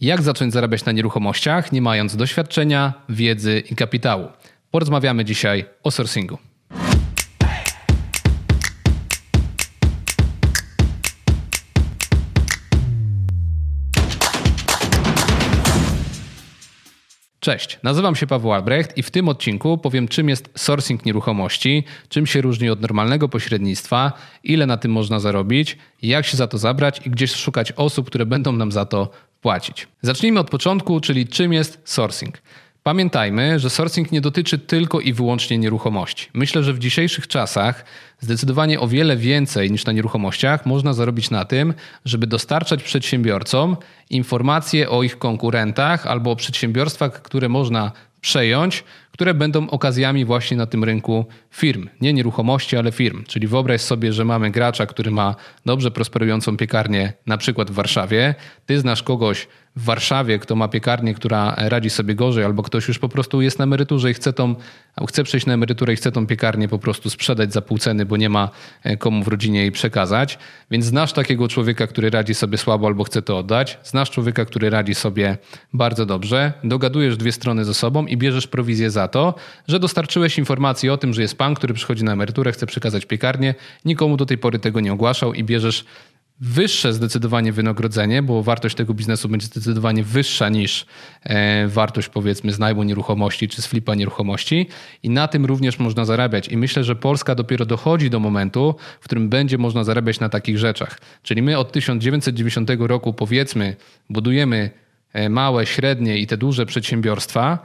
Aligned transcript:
Jak 0.00 0.22
zacząć 0.22 0.52
zarabiać 0.52 0.84
na 0.84 0.92
nieruchomościach, 0.92 1.72
nie 1.72 1.82
mając 1.82 2.16
doświadczenia, 2.16 2.92
wiedzy 3.08 3.62
i 3.70 3.76
kapitału? 3.76 4.28
Porozmawiamy 4.70 5.24
dzisiaj 5.24 5.64
o 5.82 5.90
sourcingu. 5.90 6.38
Cześć, 17.50 17.78
nazywam 17.82 18.16
się 18.16 18.26
Paweł 18.26 18.52
Albrecht 18.52 18.98
i 18.98 19.02
w 19.02 19.10
tym 19.10 19.28
odcinku 19.28 19.78
powiem, 19.78 20.08
czym 20.08 20.28
jest 20.28 20.50
sourcing 20.56 21.06
nieruchomości, 21.06 21.84
czym 22.08 22.26
się 22.26 22.40
różni 22.40 22.70
od 22.70 22.80
normalnego 22.80 23.28
pośrednictwa, 23.28 24.12
ile 24.44 24.66
na 24.66 24.76
tym 24.76 24.92
można 24.92 25.20
zarobić, 25.20 25.78
jak 26.02 26.26
się 26.26 26.36
za 26.36 26.46
to 26.46 26.58
zabrać 26.58 27.06
i 27.06 27.10
gdzieś 27.10 27.34
szukać 27.34 27.72
osób, 27.72 28.06
które 28.06 28.26
będą 28.26 28.52
nam 28.52 28.72
za 28.72 28.84
to 28.84 29.10
płacić. 29.40 29.88
Zacznijmy 30.02 30.40
od 30.40 30.50
początku, 30.50 31.00
czyli 31.00 31.26
czym 31.26 31.52
jest 31.52 31.80
sourcing. 31.84 32.42
Pamiętajmy, 32.82 33.58
że 33.58 33.70
sourcing 33.70 34.12
nie 34.12 34.20
dotyczy 34.20 34.58
tylko 34.58 35.00
i 35.00 35.12
wyłącznie 35.12 35.58
nieruchomości. 35.58 36.28
Myślę, 36.34 36.62
że 36.62 36.72
w 36.72 36.78
dzisiejszych 36.78 37.28
czasach 37.28 37.84
zdecydowanie 38.20 38.80
o 38.80 38.88
wiele 38.88 39.16
więcej 39.16 39.70
niż 39.70 39.84
na 39.84 39.92
nieruchomościach 39.92 40.66
można 40.66 40.92
zarobić 40.92 41.30
na 41.30 41.44
tym, 41.44 41.74
żeby 42.04 42.26
dostarczać 42.26 42.82
przedsiębiorcom 42.82 43.76
informacje 44.10 44.90
o 44.90 45.02
ich 45.02 45.18
konkurentach 45.18 46.06
albo 46.06 46.30
o 46.30 46.36
przedsiębiorstwach, 46.36 47.22
które 47.22 47.48
można 47.48 47.92
przejąć, 48.20 48.84
które 49.20 49.34
będą 49.34 49.70
okazjami 49.70 50.24
właśnie 50.24 50.56
na 50.56 50.66
tym 50.66 50.84
rynku 50.84 51.24
firm. 51.50 51.88
Nie 52.00 52.12
nieruchomości, 52.12 52.76
ale 52.76 52.92
firm. 52.92 53.24
Czyli 53.24 53.46
wyobraź 53.46 53.80
sobie, 53.80 54.12
że 54.12 54.24
mamy 54.24 54.50
gracza, 54.50 54.86
który 54.86 55.10
ma 55.10 55.34
dobrze 55.66 55.90
prosperującą 55.90 56.56
piekarnię, 56.56 57.12
na 57.26 57.38
przykład 57.38 57.70
w 57.70 57.74
Warszawie. 57.74 58.34
Ty 58.66 58.78
znasz 58.78 59.02
kogoś 59.02 59.46
w 59.76 59.84
Warszawie, 59.84 60.38
kto 60.38 60.56
ma 60.56 60.68
piekarnię, 60.68 61.14
która 61.14 61.54
radzi 61.56 61.90
sobie 61.90 62.14
gorzej, 62.14 62.44
albo 62.44 62.62
ktoś 62.62 62.88
już 62.88 62.98
po 62.98 63.08
prostu 63.08 63.40
jest 63.40 63.58
na 63.58 63.62
emeryturze 63.62 64.10
i 64.10 64.14
chce, 64.14 64.32
tą, 64.32 64.54
chce 65.08 65.24
przejść 65.24 65.46
na 65.46 65.54
emeryturę 65.54 65.92
i 65.92 65.96
chce 65.96 66.12
tą 66.12 66.26
piekarnię 66.26 66.68
po 66.68 66.78
prostu 66.78 67.10
sprzedać 67.10 67.52
za 67.52 67.62
pół 67.62 67.78
ceny, 67.78 68.06
bo 68.06 68.16
nie 68.16 68.28
ma 68.28 68.50
e, 68.82 68.96
komu 68.96 69.24
w 69.24 69.28
rodzinie 69.28 69.60
jej 69.60 69.72
przekazać. 69.72 70.38
Więc 70.70 70.84
znasz 70.84 71.12
takiego 71.12 71.48
człowieka, 71.48 71.86
który 71.86 72.10
radzi 72.10 72.34
sobie 72.34 72.58
słabo 72.58 72.86
albo 72.86 73.04
chce 73.04 73.22
to 73.22 73.38
oddać. 73.38 73.78
Znasz 73.82 74.10
człowieka, 74.10 74.44
który 74.44 74.70
radzi 74.70 74.94
sobie 74.94 75.38
bardzo 75.72 76.06
dobrze. 76.06 76.52
Dogadujesz 76.64 77.16
dwie 77.16 77.32
strony 77.32 77.64
ze 77.64 77.74
sobą 77.74 78.06
i 78.06 78.16
bierzesz 78.16 78.46
prowizję 78.46 78.90
za 78.90 79.08
to, 79.10 79.34
że 79.68 79.80
dostarczyłeś 79.80 80.38
informacji 80.38 80.90
o 80.90 80.96
tym, 80.96 81.14
że 81.14 81.22
jest 81.22 81.38
pan, 81.38 81.54
który 81.54 81.74
przychodzi 81.74 82.04
na 82.04 82.12
emeryturę, 82.12 82.52
chce 82.52 82.66
przekazać 82.66 83.06
piekarnię. 83.06 83.54
Nikomu 83.84 84.16
do 84.16 84.26
tej 84.26 84.38
pory 84.38 84.58
tego 84.58 84.80
nie 84.80 84.92
ogłaszał 84.92 85.34
i 85.34 85.44
bierzesz 85.44 85.84
wyższe 86.40 86.92
zdecydowanie 86.92 87.52
wynagrodzenie, 87.52 88.22
bo 88.22 88.42
wartość 88.42 88.76
tego 88.76 88.94
biznesu 88.94 89.28
będzie 89.28 89.46
zdecydowanie 89.46 90.04
wyższa 90.04 90.48
niż 90.48 90.86
e, 91.22 91.68
wartość 91.68 92.08
powiedzmy 92.08 92.52
z 92.52 92.58
najmu 92.58 92.82
nieruchomości 92.82 93.48
czy 93.48 93.62
z 93.62 93.66
flipa 93.66 93.94
nieruchomości 93.94 94.68
i 95.02 95.10
na 95.10 95.28
tym 95.28 95.44
również 95.44 95.78
można 95.78 96.04
zarabiać. 96.04 96.48
I 96.48 96.56
myślę, 96.56 96.84
że 96.84 96.96
Polska 96.96 97.34
dopiero 97.34 97.66
dochodzi 97.66 98.10
do 98.10 98.20
momentu, 98.20 98.74
w 99.00 99.04
którym 99.04 99.28
będzie 99.28 99.58
można 99.58 99.84
zarabiać 99.84 100.20
na 100.20 100.28
takich 100.28 100.58
rzeczach. 100.58 100.98
Czyli 101.22 101.42
my 101.42 101.58
od 101.58 101.72
1990 101.72 102.70
roku 102.78 103.12
powiedzmy 103.12 103.76
budujemy 104.10 104.70
e, 105.12 105.28
małe, 105.28 105.66
średnie 105.66 106.18
i 106.18 106.26
te 106.26 106.36
duże 106.36 106.66
przedsiębiorstwa, 106.66 107.58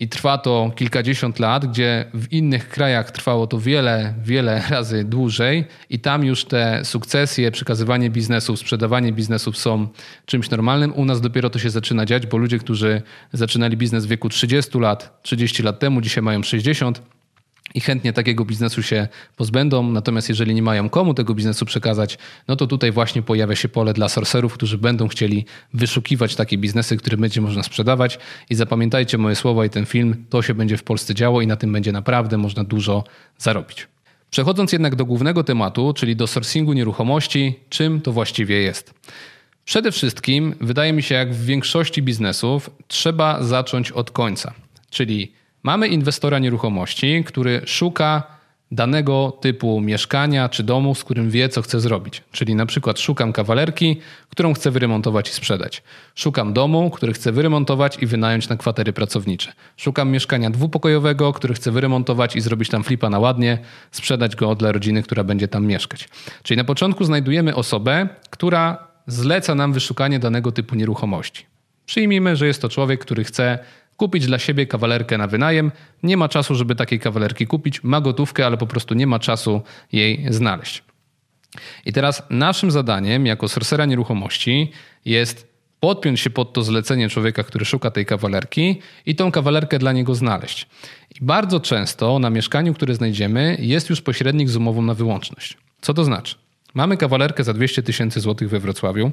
i 0.00 0.08
trwa 0.08 0.38
to 0.38 0.72
kilkadziesiąt 0.76 1.38
lat, 1.38 1.66
gdzie 1.66 2.04
w 2.14 2.32
innych 2.32 2.68
krajach 2.68 3.10
trwało 3.10 3.46
to 3.46 3.58
wiele, 3.58 4.14
wiele 4.24 4.62
razy 4.70 5.04
dłużej 5.04 5.64
i 5.90 5.98
tam 5.98 6.24
już 6.24 6.44
te 6.44 6.84
sukcesje, 6.84 7.50
przekazywanie 7.50 8.10
biznesów, 8.10 8.58
sprzedawanie 8.58 9.12
biznesów 9.12 9.58
są 9.58 9.88
czymś 10.26 10.50
normalnym. 10.50 10.94
U 10.94 11.04
nas 11.04 11.20
dopiero 11.20 11.50
to 11.50 11.58
się 11.58 11.70
zaczyna 11.70 12.06
dziać, 12.06 12.26
bo 12.26 12.36
ludzie, 12.36 12.58
którzy 12.58 13.02
zaczynali 13.32 13.76
biznes 13.76 14.06
w 14.06 14.08
wieku 14.08 14.28
30 14.28 14.78
lat, 14.78 15.20
30 15.22 15.62
lat 15.62 15.78
temu, 15.78 16.00
dzisiaj 16.00 16.22
mają 16.22 16.42
60 16.42 17.02
i 17.74 17.80
chętnie 17.80 18.12
takiego 18.12 18.44
biznesu 18.44 18.82
się 18.82 19.08
pozbędą. 19.36 19.82
Natomiast 19.82 20.28
jeżeli 20.28 20.54
nie 20.54 20.62
mają 20.62 20.88
komu 20.88 21.14
tego 21.14 21.34
biznesu 21.34 21.64
przekazać, 21.64 22.18
no 22.48 22.56
to 22.56 22.66
tutaj 22.66 22.92
właśnie 22.92 23.22
pojawia 23.22 23.56
się 23.56 23.68
pole 23.68 23.92
dla 23.92 24.08
sorcerów, 24.08 24.54
którzy 24.54 24.78
będą 24.78 25.08
chcieli 25.08 25.44
wyszukiwać 25.74 26.34
takie 26.36 26.58
biznesy, 26.58 26.96
które 26.96 27.16
będzie 27.16 27.40
można 27.40 27.62
sprzedawać. 27.62 28.18
I 28.50 28.54
zapamiętajcie 28.54 29.18
moje 29.18 29.36
słowa 29.36 29.64
i 29.64 29.70
ten 29.70 29.86
film, 29.86 30.24
to 30.30 30.42
się 30.42 30.54
będzie 30.54 30.76
w 30.76 30.82
Polsce 30.82 31.14
działo 31.14 31.42
i 31.42 31.46
na 31.46 31.56
tym 31.56 31.72
będzie 31.72 31.92
naprawdę 31.92 32.38
można 32.38 32.64
dużo 32.64 33.04
zarobić. 33.38 33.88
Przechodząc 34.30 34.72
jednak 34.72 34.96
do 34.96 35.04
głównego 35.04 35.44
tematu, 35.44 35.92
czyli 35.92 36.16
do 36.16 36.26
sourcingu 36.26 36.72
nieruchomości, 36.72 37.60
czym 37.68 38.00
to 38.00 38.12
właściwie 38.12 38.56
jest? 38.56 38.94
Przede 39.64 39.92
wszystkim, 39.92 40.54
wydaje 40.60 40.92
mi 40.92 41.02
się, 41.02 41.14
jak 41.14 41.34
w 41.34 41.44
większości 41.44 42.02
biznesów, 42.02 42.70
trzeba 42.88 43.42
zacząć 43.42 43.92
od 43.92 44.10
końca. 44.10 44.54
Czyli 44.90 45.32
Mamy 45.62 45.88
inwestora 45.88 46.38
nieruchomości, 46.38 47.24
który 47.26 47.62
szuka 47.64 48.38
danego 48.72 49.38
typu 49.40 49.80
mieszkania 49.80 50.48
czy 50.48 50.62
domu, 50.62 50.94
z 50.94 51.04
którym 51.04 51.30
wie, 51.30 51.48
co 51.48 51.62
chce 51.62 51.80
zrobić. 51.80 52.22
Czyli 52.32 52.54
na 52.54 52.66
przykład 52.66 53.00
szukam 53.00 53.32
kawalerki, 53.32 54.00
którą 54.30 54.54
chcę 54.54 54.70
wyremontować 54.70 55.28
i 55.28 55.32
sprzedać. 55.32 55.82
Szukam 56.14 56.52
domu, 56.52 56.90
który 56.90 57.12
chcę 57.12 57.32
wyremontować 57.32 58.02
i 58.02 58.06
wynająć 58.06 58.48
na 58.48 58.56
kwatery 58.56 58.92
pracownicze. 58.92 59.52
Szukam 59.76 60.10
mieszkania 60.10 60.50
dwupokojowego, 60.50 61.32
który 61.32 61.54
chcę 61.54 61.70
wyremontować 61.70 62.36
i 62.36 62.40
zrobić 62.40 62.68
tam 62.68 62.84
flipa 62.84 63.10
na 63.10 63.18
ładnie, 63.18 63.58
sprzedać 63.90 64.36
go 64.36 64.54
dla 64.54 64.72
rodziny, 64.72 65.02
która 65.02 65.24
będzie 65.24 65.48
tam 65.48 65.66
mieszkać. 65.66 66.08
Czyli 66.42 66.58
na 66.58 66.64
początku 66.64 67.04
znajdujemy 67.04 67.54
osobę, 67.54 68.08
która 68.30 68.88
zleca 69.06 69.54
nam 69.54 69.72
wyszukanie 69.72 70.18
danego 70.18 70.52
typu 70.52 70.74
nieruchomości. 70.74 71.46
Przyjmijmy, 71.86 72.36
że 72.36 72.46
jest 72.46 72.62
to 72.62 72.68
człowiek, 72.68 73.00
który 73.00 73.24
chce 73.24 73.58
kupić 73.98 74.26
dla 74.26 74.38
siebie 74.38 74.66
kawalerkę 74.66 75.18
na 75.18 75.26
wynajem. 75.26 75.72
Nie 76.02 76.16
ma 76.16 76.28
czasu, 76.28 76.54
żeby 76.54 76.74
takiej 76.74 77.00
kawalerki 77.00 77.46
kupić. 77.46 77.84
Ma 77.84 78.00
gotówkę, 78.00 78.46
ale 78.46 78.56
po 78.56 78.66
prostu 78.66 78.94
nie 78.94 79.06
ma 79.06 79.18
czasu 79.18 79.62
jej 79.92 80.26
znaleźć. 80.30 80.82
I 81.86 81.92
teraz 81.92 82.22
naszym 82.30 82.70
zadaniem 82.70 83.26
jako 83.26 83.48
sorcera 83.48 83.84
nieruchomości 83.86 84.72
jest 85.04 85.48
podpiąć 85.80 86.20
się 86.20 86.30
pod 86.30 86.52
to 86.52 86.62
zlecenie 86.62 87.08
człowieka, 87.08 87.42
który 87.42 87.64
szuka 87.64 87.90
tej 87.90 88.06
kawalerki 88.06 88.80
i 89.06 89.14
tą 89.14 89.32
kawalerkę 89.32 89.78
dla 89.78 89.92
niego 89.92 90.14
znaleźć. 90.14 90.66
I 91.20 91.24
bardzo 91.24 91.60
często 91.60 92.18
na 92.18 92.30
mieszkaniu, 92.30 92.74
które 92.74 92.94
znajdziemy, 92.94 93.56
jest 93.60 93.90
już 93.90 94.00
pośrednik 94.00 94.48
z 94.48 94.56
umową 94.56 94.82
na 94.82 94.94
wyłączność. 94.94 95.56
Co 95.80 95.94
to 95.94 96.04
znaczy? 96.04 96.34
Mamy 96.74 96.96
kawalerkę 96.96 97.44
za 97.44 97.54
200 97.54 97.82
tysięcy 97.82 98.20
złotych 98.20 98.50
we 98.50 98.60
Wrocławiu. 98.60 99.12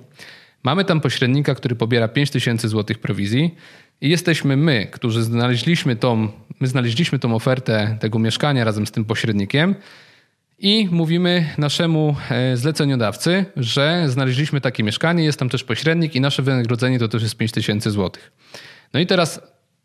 Mamy 0.64 0.86
tam 0.86 1.02
pośrednika, 1.02 1.56
który 1.56 1.76
pobiera 1.76 2.08
5 2.08 2.30
tysięcy 2.30 2.68
złotych 2.68 3.00
prowizji 3.00 3.56
i 4.02 4.10
jesteśmy 4.10 4.58
my, 4.58 4.88
którzy 4.92 5.24
znaleźliśmy 5.24 5.96
tą, 5.96 6.28
my 6.60 6.68
znaleźliśmy 6.68 7.20
tą 7.20 7.36
ofertę 7.36 7.98
tego 8.00 8.20
mieszkania 8.20 8.64
razem 8.64 8.88
z 8.88 8.92
tym 8.92 9.06
pośrednikiem 9.06 9.76
i 10.60 10.88
mówimy 10.92 11.50
naszemu 11.58 12.16
e, 12.30 12.58
zleceniodawcy, 12.58 13.46
że 13.56 14.04
znaleźliśmy 14.08 14.62
takie 14.62 14.84
mieszkanie, 14.84 15.24
jest 15.24 15.40
tam 15.40 15.50
też 15.50 15.64
pośrednik 15.64 16.16
i 16.16 16.22
nasze 16.22 16.42
wynagrodzenie 16.42 17.00
to 17.00 17.08
też 17.08 17.24
jest 17.24 17.38
5000 17.38 17.92
zł. 17.92 18.12
No 18.94 19.00
i 19.00 19.06
teraz 19.06 19.42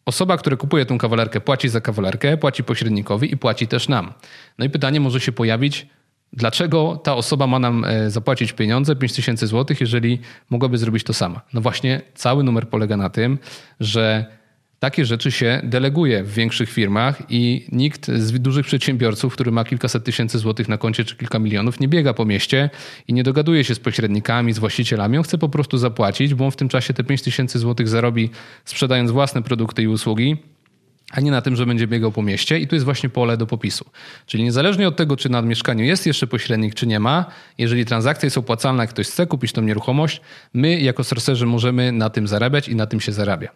osoba, 0.06 0.37
która 0.37 0.56
kupuje 0.56 0.87
tą 0.87 0.99
kawalerkę, 0.99 1.41
płaci 1.41 1.69
za 1.69 1.81
kawalerkę, 1.81 2.37
płaci 2.37 2.65
pośrednikowi 2.65 3.32
i 3.32 3.37
płaci 3.37 3.66
też 3.66 3.88
nam. 3.88 4.12
No 4.59 4.65
i 4.65 4.70
pytanie 4.70 5.00
może 5.00 5.20
się 5.20 5.32
pojawić, 5.32 5.87
Dlaczego 6.32 7.00
ta 7.04 7.14
osoba 7.14 7.46
ma 7.46 7.58
nam 7.58 7.84
e, 7.84 8.10
zapłacić 8.10 8.52
pieniądze, 8.52 8.96
5000 8.96 9.46
zł, 9.46 9.76
jeżeli 9.80 10.18
mogłaby 10.50 10.78
zrobić 10.78 11.04
to 11.04 11.12
sama? 11.12 11.41
No 11.52 11.60
właśnie, 11.60 12.00
cały 12.14 12.44
numer 12.44 12.68
polega 12.68 12.96
na 12.96 13.10
tym, 13.10 13.38
że 13.80 14.26
takie 14.80 15.04
rzeczy 15.04 15.32
się 15.32 15.60
deleguje 15.64 16.24
w 16.24 16.34
większych 16.34 16.70
firmach 16.70 17.22
i 17.28 17.66
nikt 17.72 18.06
z 18.06 18.40
dużych 18.40 18.66
przedsiębiorców, 18.66 19.32
który 19.32 19.50
ma 19.50 19.64
kilkaset 19.64 20.04
tysięcy 20.04 20.38
złotych 20.38 20.69
na 20.69 20.78
koncie 20.78 21.04
czy 21.04 21.16
kilka 21.16 21.38
milionów, 21.38 21.80
nie 21.80 21.88
biega 21.88 22.14
po 22.14 22.24
mieście 22.24 22.70
i 23.08 23.12
nie 23.12 23.22
dogaduje 23.22 23.64
się 23.64 23.74
z 23.74 23.78
pośrednikami, 23.78 24.52
z 24.52 24.58
właścicielami. 24.58 25.19
On 25.19 25.24
chce 25.24 25.38
po 25.38 25.48
prostu 25.48 25.78
zapłacić, 25.78 26.34
bo 26.34 26.44
on 26.44 26.50
w 26.50 26.56
tym 26.56 26.69
czasie 26.69 26.94
te 26.94 27.04
5 27.04 27.22
tysięcy 27.22 27.58
złotych 27.58 27.88
zarobi 27.88 28.31
sprzedając 28.64 29.10
własne 29.10 29.43
produkty 29.43 29.82
i 29.82 29.88
usługi 29.88 30.37
a 31.10 31.20
nie 31.20 31.30
na 31.30 31.42
tym, 31.42 31.56
że 31.56 31.66
będzie 31.66 31.86
biegał 31.86 32.12
po 32.12 32.22
mieście. 32.22 32.58
I 32.58 32.66
tu 32.66 32.76
jest 32.76 32.84
właśnie 32.84 33.08
pole 33.08 33.36
do 33.36 33.46
popisu. 33.46 33.84
Czyli 34.26 34.44
niezależnie 34.44 34.88
od 34.88 34.96
tego, 34.96 35.16
czy 35.16 35.28
na 35.28 35.42
mieszkaniu 35.42 35.84
jest 35.84 36.06
jeszcze 36.06 36.26
pośrednik, 36.26 36.74
czy 36.74 36.86
nie 36.86 37.00
ma, 37.00 37.24
jeżeli 37.58 37.84
transakcja 37.84 38.26
jest 38.26 38.38
opłacalna, 38.38 38.86
ktoś 38.86 39.08
chce 39.08 39.26
kupić 39.26 39.52
tą 39.52 39.62
nieruchomość, 39.62 40.20
my 40.54 40.80
jako 40.80 41.04
sorcerzy 41.04 41.46
możemy 41.46 41.92
na 41.92 42.10
tym 42.10 42.28
zarabiać 42.28 42.68
i 42.68 42.76
na 42.76 42.86
tym 42.86 43.00
się 43.00 43.12
zarabia. 43.12 43.48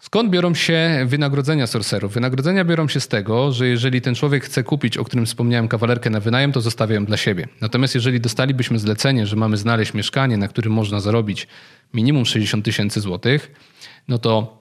Skąd 0.00 0.30
biorą 0.30 0.54
się 0.54 1.04
wynagrodzenia 1.06 1.66
sorcerów? 1.66 2.12
Wynagrodzenia 2.12 2.64
biorą 2.64 2.88
się 2.88 3.00
z 3.00 3.08
tego, 3.08 3.52
że 3.52 3.68
jeżeli 3.68 4.00
ten 4.00 4.14
człowiek 4.14 4.44
chce 4.44 4.62
kupić, 4.62 4.96
o 4.96 5.04
którym 5.04 5.26
wspomniałem, 5.26 5.68
kawalerkę 5.68 6.10
na 6.10 6.20
wynajem, 6.20 6.52
to 6.52 6.60
zostawia 6.60 6.94
ją 6.94 7.04
dla 7.04 7.16
siebie. 7.16 7.48
Natomiast 7.60 7.94
jeżeli 7.94 8.20
dostalibyśmy 8.20 8.78
zlecenie, 8.78 9.26
że 9.26 9.36
mamy 9.36 9.56
znaleźć 9.56 9.94
mieszkanie, 9.94 10.36
na 10.36 10.48
którym 10.48 10.72
można 10.72 11.00
zarobić 11.00 11.46
minimum 11.94 12.26
60 12.26 12.64
tysięcy 12.64 13.00
złotych, 13.00 13.52
no 14.08 14.18
to 14.18 14.57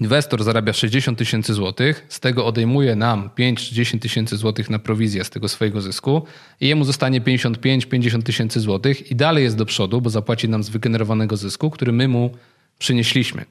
Inwestor 0.00 0.44
zarabia 0.44 0.72
60 0.72 1.18
tysięcy 1.18 1.54
złotych, 1.54 2.06
z 2.08 2.20
tego 2.20 2.46
odejmuje 2.46 2.96
nam 2.96 3.30
5 3.30 3.68
czy 3.68 3.74
10 3.74 4.02
tysięcy 4.02 4.36
złotych 4.36 4.70
na 4.70 4.78
prowizję 4.78 5.24
z 5.24 5.30
tego 5.30 5.48
swojego 5.48 5.80
zysku 5.80 6.22
i 6.60 6.68
jemu 6.68 6.84
zostanie 6.84 7.20
55-50 7.20 8.22
tysięcy 8.22 8.60
złotych 8.60 9.10
i 9.10 9.16
dalej 9.16 9.44
jest 9.44 9.56
do 9.56 9.66
przodu, 9.66 10.00
bo 10.00 10.10
zapłaci 10.10 10.48
nam 10.48 10.64
z 10.64 10.68
wygenerowanego 10.68 11.36
zysku, 11.36 11.70
który 11.70 11.92
my 11.92 12.08
mu 12.08 12.30
przynieśliśmy. 12.78 13.44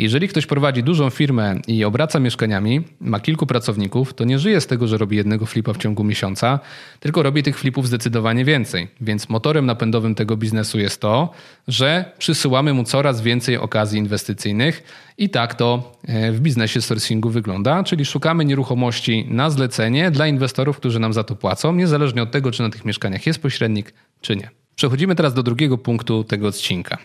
Jeżeli 0.00 0.28
ktoś 0.28 0.46
prowadzi 0.46 0.82
dużą 0.82 1.10
firmę 1.10 1.60
i 1.66 1.84
obraca 1.84 2.20
mieszkaniami, 2.20 2.80
ma 3.00 3.20
kilku 3.20 3.46
pracowników, 3.46 4.14
to 4.14 4.24
nie 4.24 4.38
żyje 4.38 4.60
z 4.60 4.66
tego, 4.66 4.86
że 4.86 4.98
robi 4.98 5.16
jednego 5.16 5.46
flipa 5.46 5.72
w 5.72 5.78
ciągu 5.78 6.04
miesiąca, 6.04 6.60
tylko 7.00 7.22
robi 7.22 7.42
tych 7.42 7.58
flipów 7.58 7.86
zdecydowanie 7.86 8.44
więcej. 8.44 8.88
Więc 9.00 9.28
motorem 9.28 9.66
napędowym 9.66 10.14
tego 10.14 10.36
biznesu 10.36 10.78
jest 10.78 11.00
to, 11.00 11.30
że 11.68 12.12
przysyłamy 12.18 12.74
mu 12.74 12.84
coraz 12.84 13.22
więcej 13.22 13.56
okazji 13.56 13.98
inwestycyjnych 13.98 14.82
i 15.18 15.30
tak 15.30 15.54
to 15.54 15.98
e, 16.08 16.32
w 16.32 16.40
biznesie 16.40 16.80
sourcingu 16.80 17.30
wygląda, 17.30 17.84
czyli 17.84 18.04
szukamy 18.04 18.44
nieruchomości 18.44 19.26
na 19.28 19.50
zlecenie 19.50 20.10
dla 20.10 20.26
inwestorów, 20.26 20.76
którzy 20.76 20.98
nam 20.98 21.12
za 21.12 21.24
to 21.24 21.36
płacą, 21.36 21.72
niezależnie 21.72 22.22
od 22.22 22.30
tego, 22.30 22.52
czy 22.52 22.62
na 22.62 22.70
tych 22.70 22.84
mieszkaniach 22.84 23.26
jest 23.26 23.42
pośrednik, 23.42 23.94
czy 24.20 24.36
nie. 24.36 24.50
Przechodzimy 24.76 25.14
teraz 25.14 25.34
do 25.34 25.42
drugiego 25.42 25.78
punktu 25.78 26.24
tego 26.24 26.48
odcinka. 26.48 26.98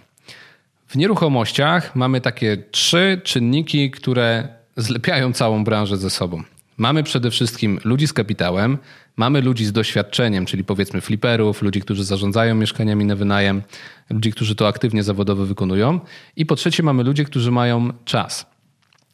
W 0.96 0.98
nieruchomościach 0.98 1.96
mamy 1.96 2.22
takie 2.22 2.58
trzy 2.72 3.22
czynniki, 3.24 3.92
które 3.92 4.48
zlepiają 4.78 5.34
całą 5.34 5.64
branżę 5.64 5.98
ze 5.98 6.10
sobą. 6.10 6.44
Mamy 6.78 7.04
przede 7.04 7.32
wszystkim 7.32 7.80
ludzi 7.84 8.08
z 8.08 8.14
kapitałem, 8.14 8.78
mamy 9.18 9.42
ludzi 9.42 9.66
z 9.66 9.72
doświadczeniem, 9.72 10.46
czyli 10.46 10.64
powiedzmy 10.64 11.02
fliperów, 11.02 11.62
ludzi, 11.62 11.82
którzy 11.82 12.04
zarządzają 12.04 12.56
mieszkaniami 12.56 13.06
na 13.06 13.16
wynajem, 13.16 13.62
ludzi, 14.10 14.32
którzy 14.32 14.56
to 14.56 14.68
aktywnie 14.68 15.04
zawodowo 15.04 15.46
wykonują. 15.46 16.00
I 16.36 16.46
po 16.46 16.56
trzecie 16.56 16.84
mamy 16.84 17.04
ludzi, 17.04 17.26
którzy 17.26 17.52
mają 17.52 17.94
czas. 18.06 18.46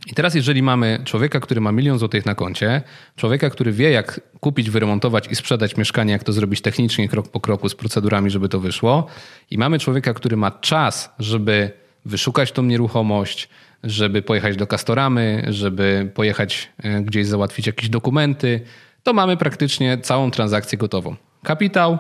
I 0.07 0.13
teraz, 0.13 0.35
jeżeli 0.35 0.63
mamy 0.63 1.01
człowieka, 1.05 1.39
który 1.39 1.61
ma 1.61 1.71
milion 1.71 1.99
złotych 1.99 2.25
na 2.25 2.35
koncie, 2.35 2.81
człowieka, 3.15 3.49
który 3.49 3.71
wie, 3.71 3.91
jak 3.91 4.21
kupić, 4.39 4.69
wyremontować 4.69 5.27
i 5.31 5.35
sprzedać 5.35 5.77
mieszkanie, 5.77 6.11
jak 6.13 6.23
to 6.23 6.33
zrobić 6.33 6.61
technicznie, 6.61 7.09
krok 7.09 7.27
po 7.27 7.39
kroku, 7.39 7.69
z 7.69 7.75
procedurami, 7.75 8.29
żeby 8.29 8.49
to 8.49 8.59
wyszło, 8.59 9.07
i 9.51 9.57
mamy 9.57 9.79
człowieka, 9.79 10.13
który 10.13 10.37
ma 10.37 10.51
czas, 10.51 11.09
żeby 11.19 11.71
wyszukać 12.05 12.51
tą 12.51 12.63
nieruchomość, 12.63 13.49
żeby 13.83 14.21
pojechać 14.21 14.57
do 14.57 14.67
Kastoramy, 14.67 15.45
żeby 15.49 16.11
pojechać 16.13 16.69
e, 16.83 17.01
gdzieś 17.01 17.27
załatwić 17.27 17.67
jakieś 17.67 17.89
dokumenty, 17.89 18.61
to 19.03 19.13
mamy 19.13 19.37
praktycznie 19.37 19.97
całą 19.97 20.31
transakcję 20.31 20.77
gotową. 20.77 21.15
Kapitał, 21.43 21.97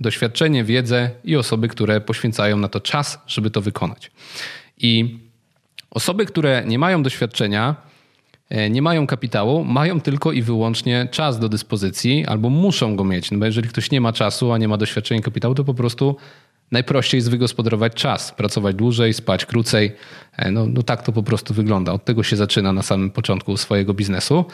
doświadczenie, 0.00 0.64
wiedzę 0.64 1.10
i 1.24 1.36
osoby, 1.36 1.68
które 1.68 2.00
poświęcają 2.00 2.56
na 2.56 2.68
to 2.68 2.80
czas, 2.80 3.18
żeby 3.26 3.50
to 3.50 3.60
wykonać. 3.60 4.10
I 4.78 5.18
Osoby, 5.90 6.26
które 6.26 6.64
nie 6.66 6.78
mają 6.78 7.02
doświadczenia, 7.02 7.76
e, 8.48 8.70
nie 8.70 8.82
mają 8.82 9.06
kapitału, 9.06 9.64
mają 9.64 10.00
tylko 10.00 10.32
i 10.32 10.42
wyłącznie 10.42 11.08
czas 11.10 11.38
do 11.38 11.48
dyspozycji 11.48 12.26
albo 12.26 12.50
muszą 12.50 12.96
go 12.96 13.04
mieć. 13.04 13.30
No 13.30 13.38
bo 13.38 13.44
jeżeli 13.44 13.68
ktoś 13.68 13.90
nie 13.90 14.00
ma 14.00 14.12
czasu, 14.12 14.52
a 14.52 14.58
nie 14.58 14.68
ma 14.68 14.76
doświadczenia 14.76 15.20
kapitału, 15.20 15.54
to 15.54 15.64
po 15.64 15.74
prostu 15.74 16.16
najprościej 16.72 17.18
jest 17.18 17.30
wygospodarować 17.30 17.94
czas, 17.94 18.32
pracować 18.32 18.76
dłużej, 18.76 19.14
spać 19.14 19.46
krócej. 19.46 19.92
E, 20.36 20.50
no, 20.50 20.66
no 20.66 20.82
tak 20.82 21.02
to 21.02 21.12
po 21.12 21.22
prostu 21.22 21.54
wygląda. 21.54 21.92
Od 21.92 22.04
tego 22.04 22.22
się 22.22 22.36
zaczyna 22.36 22.72
na 22.72 22.82
samym 22.82 23.10
początku 23.10 23.56
swojego 23.56 23.94
biznesu. 23.94 24.44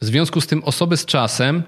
W 0.00 0.04
związku 0.04 0.40
z 0.40 0.46
tym 0.46 0.64
osoby 0.64 0.96
z 0.96 1.04
czasem 1.04 1.62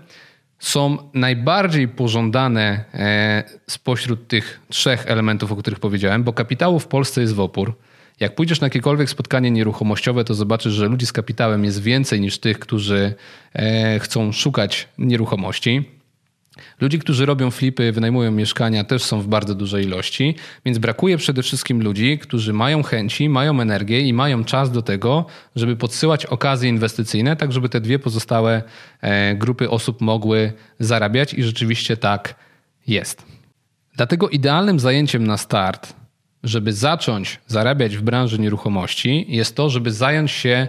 są 0.59 0.99
najbardziej 1.15 1.89
pożądane 1.89 2.85
e, 2.95 3.45
spośród 3.67 4.29
tych 4.29 4.61
trzech 4.69 5.07
elementów, 5.07 5.53
o 5.53 5.57
których 5.57 5.81
powiedziałem, 5.81 6.25
bo 6.25 6.33
kapitału 6.33 6.81
w 6.81 6.87
Polsce 6.87 7.21
jest 7.21 7.35
w 7.35 7.41
opór. 7.41 7.75
Jak 8.21 8.35
pójdziesz 8.35 8.61
na 8.61 8.67
jakiekolwiek 8.67 9.11
spotkanie 9.11 9.51
nieruchomościowe, 9.51 10.25
to 10.25 10.35
zobaczysz, 10.35 10.73
że 10.73 10.89
ludzi 10.89 11.07
z 11.07 11.13
kapitałem 11.13 11.65
jest 11.65 11.83
więcej 11.83 12.21
niż 12.21 12.39
tych, 12.39 12.59
którzy 12.59 13.15
e, 13.55 13.99
chcą 13.99 14.33
szukać 14.33 14.89
nieruchomości. 14.99 15.99
Ludzi, 16.81 16.99
którzy 16.99 17.27
robią 17.27 17.51
flipy, 17.51 17.93
wynajmują 17.93 18.31
mieszkania, 18.31 18.85
też 18.85 19.05
są 19.05 19.21
w 19.21 19.27
bardzo 19.27 19.55
dużej 19.55 19.85
ilości, 19.85 20.35
więc 20.65 20.79
brakuje 20.79 21.19
przede 21.19 21.43
wszystkim 21.43 21.83
ludzi, 21.83 22.19
którzy 22.19 22.53
mają 22.53 22.83
chęci, 22.83 23.29
mają 23.29 23.61
energię 23.61 24.01
i 24.01 24.13
mają 24.13 24.45
czas 24.45 24.71
do 24.71 24.83
tego, 24.83 25.27
żeby 25.57 25.77
podsyłać 25.77 26.27
okazje 26.27 26.69
inwestycyjne, 26.69 27.37
tak 27.37 27.53
żeby 27.53 27.69
te 27.69 27.81
dwie 27.81 27.99
pozostałe 27.99 28.63
e, 29.01 29.35
grupy 29.35 29.71
osób 29.71 30.01
mogły 30.01 30.53
zarabiać 30.81 31.35
i 31.35 31.43
rzeczywiście 31.43 31.97
tak 31.97 32.35
jest. 32.87 33.23
Dlatego 33.97 34.29
idealnym 34.29 34.81
zajęciem 34.81 35.27
na 35.27 35.37
start 35.37 35.98
żeby 36.43 36.73
zacząć 36.73 37.41
zarabiać 37.47 37.97
w 37.97 38.03
branży 38.03 38.39
nieruchomości, 38.39 39.27
jest 39.29 39.57
to, 39.57 39.71
żeby 39.71 39.93
zająć 39.93 40.31
się 40.31 40.69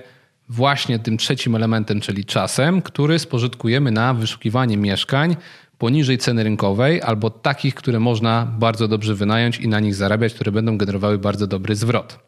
właśnie 0.49 0.99
tym 0.99 1.17
trzecim 1.17 1.55
elementem, 1.55 2.01
czyli 2.01 2.25
czasem, 2.25 2.81
który 2.81 3.19
spożytkujemy 3.19 3.91
na 3.91 4.13
wyszukiwanie 4.13 4.77
mieszkań 4.77 5.35
poniżej 5.77 6.17
ceny 6.17 6.43
rynkowej 6.43 7.01
albo 7.01 7.29
takich, 7.29 7.75
które 7.75 7.99
można 7.99 8.45
bardzo 8.59 8.87
dobrze 8.87 9.15
wynająć 9.15 9.59
i 9.59 9.67
na 9.67 9.79
nich 9.79 9.95
zarabiać, 9.95 10.33
które 10.33 10.51
będą 10.51 10.77
generowały 10.77 11.17
bardzo 11.17 11.47
dobry 11.47 11.75
zwrot. 11.75 12.19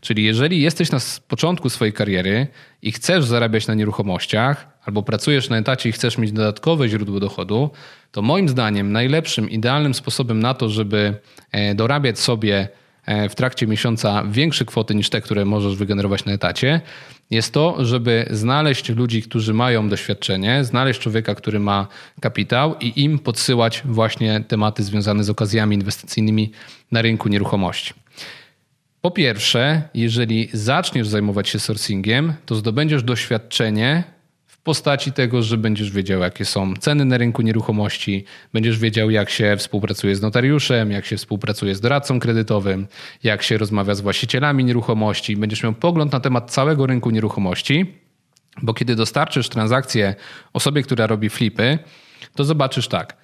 Czyli 0.00 0.24
jeżeli 0.24 0.62
jesteś 0.62 0.90
na 0.90 0.98
początku 1.28 1.70
swojej 1.70 1.92
kariery 1.92 2.46
i 2.82 2.92
chcesz 2.92 3.24
zarabiać 3.24 3.66
na 3.66 3.74
nieruchomościach, 3.74 4.68
albo 4.84 5.02
pracujesz 5.02 5.48
na 5.48 5.58
etacie 5.58 5.88
i 5.88 5.92
chcesz 5.92 6.18
mieć 6.18 6.32
dodatkowe 6.32 6.88
źródło 6.88 7.20
dochodu, 7.20 7.70
to 8.12 8.22
moim 8.22 8.48
zdaniem 8.48 8.92
najlepszym, 8.92 9.50
idealnym 9.50 9.94
sposobem 9.94 10.40
na 10.40 10.54
to, 10.54 10.68
żeby 10.68 11.14
e, 11.52 11.74
dorabiać 11.74 12.18
sobie 12.18 12.68
w 13.30 13.34
trakcie 13.34 13.66
miesiąca 13.66 14.24
większe 14.30 14.64
kwoty 14.64 14.94
niż 14.94 15.10
te, 15.10 15.20
które 15.20 15.44
możesz 15.44 15.76
wygenerować 15.76 16.24
na 16.24 16.32
etacie, 16.32 16.80
jest 17.30 17.52
to, 17.52 17.84
żeby 17.84 18.26
znaleźć 18.30 18.88
ludzi, 18.88 19.22
którzy 19.22 19.54
mają 19.54 19.88
doświadczenie, 19.88 20.64
znaleźć 20.64 21.00
człowieka, 21.00 21.34
który 21.34 21.58
ma 21.58 21.86
kapitał 22.20 22.74
i 22.80 23.02
im 23.02 23.18
podsyłać 23.18 23.82
właśnie 23.84 24.44
tematy 24.48 24.82
związane 24.82 25.24
z 25.24 25.30
okazjami 25.30 25.76
inwestycyjnymi 25.76 26.52
na 26.92 27.02
rynku 27.02 27.28
nieruchomości. 27.28 27.94
Po 29.00 29.10
pierwsze, 29.10 29.82
jeżeli 29.94 30.48
zaczniesz 30.52 31.08
zajmować 31.08 31.48
się 31.48 31.58
sourcingiem, 31.58 32.34
to 32.46 32.54
zdobędziesz 32.54 33.02
doświadczenie 33.02 34.04
postaci 34.62 35.12
tego, 35.12 35.42
że 35.42 35.58
będziesz 35.58 35.90
wiedział, 35.90 36.20
jakie 36.20 36.44
są 36.44 36.74
ceny 36.74 37.04
na 37.04 37.18
rynku 37.18 37.42
nieruchomości, 37.42 38.24
będziesz 38.52 38.78
wiedział, 38.78 39.10
jak 39.10 39.30
się 39.30 39.56
współpracuje 39.56 40.16
z 40.16 40.22
notariuszem, 40.22 40.90
jak 40.90 41.06
się 41.06 41.16
współpracuje 41.16 41.74
z 41.74 41.80
doradcą 41.80 42.20
kredytowym, 42.20 42.86
jak 43.22 43.42
się 43.42 43.58
rozmawia 43.58 43.94
z 43.94 44.00
właścicielami 44.00 44.64
nieruchomości, 44.64 45.36
będziesz 45.36 45.62
miał 45.62 45.72
pogląd 45.72 46.12
na 46.12 46.20
temat 46.20 46.50
całego 46.50 46.86
rynku 46.86 47.10
nieruchomości, 47.10 47.94
bo 48.62 48.74
kiedy 48.74 48.96
dostarczysz 48.96 49.48
transakcję 49.48 50.14
osobie, 50.52 50.82
która 50.82 51.06
robi 51.06 51.30
flipy, 51.30 51.78
to 52.34 52.44
zobaczysz 52.44 52.88
tak. 52.88 53.16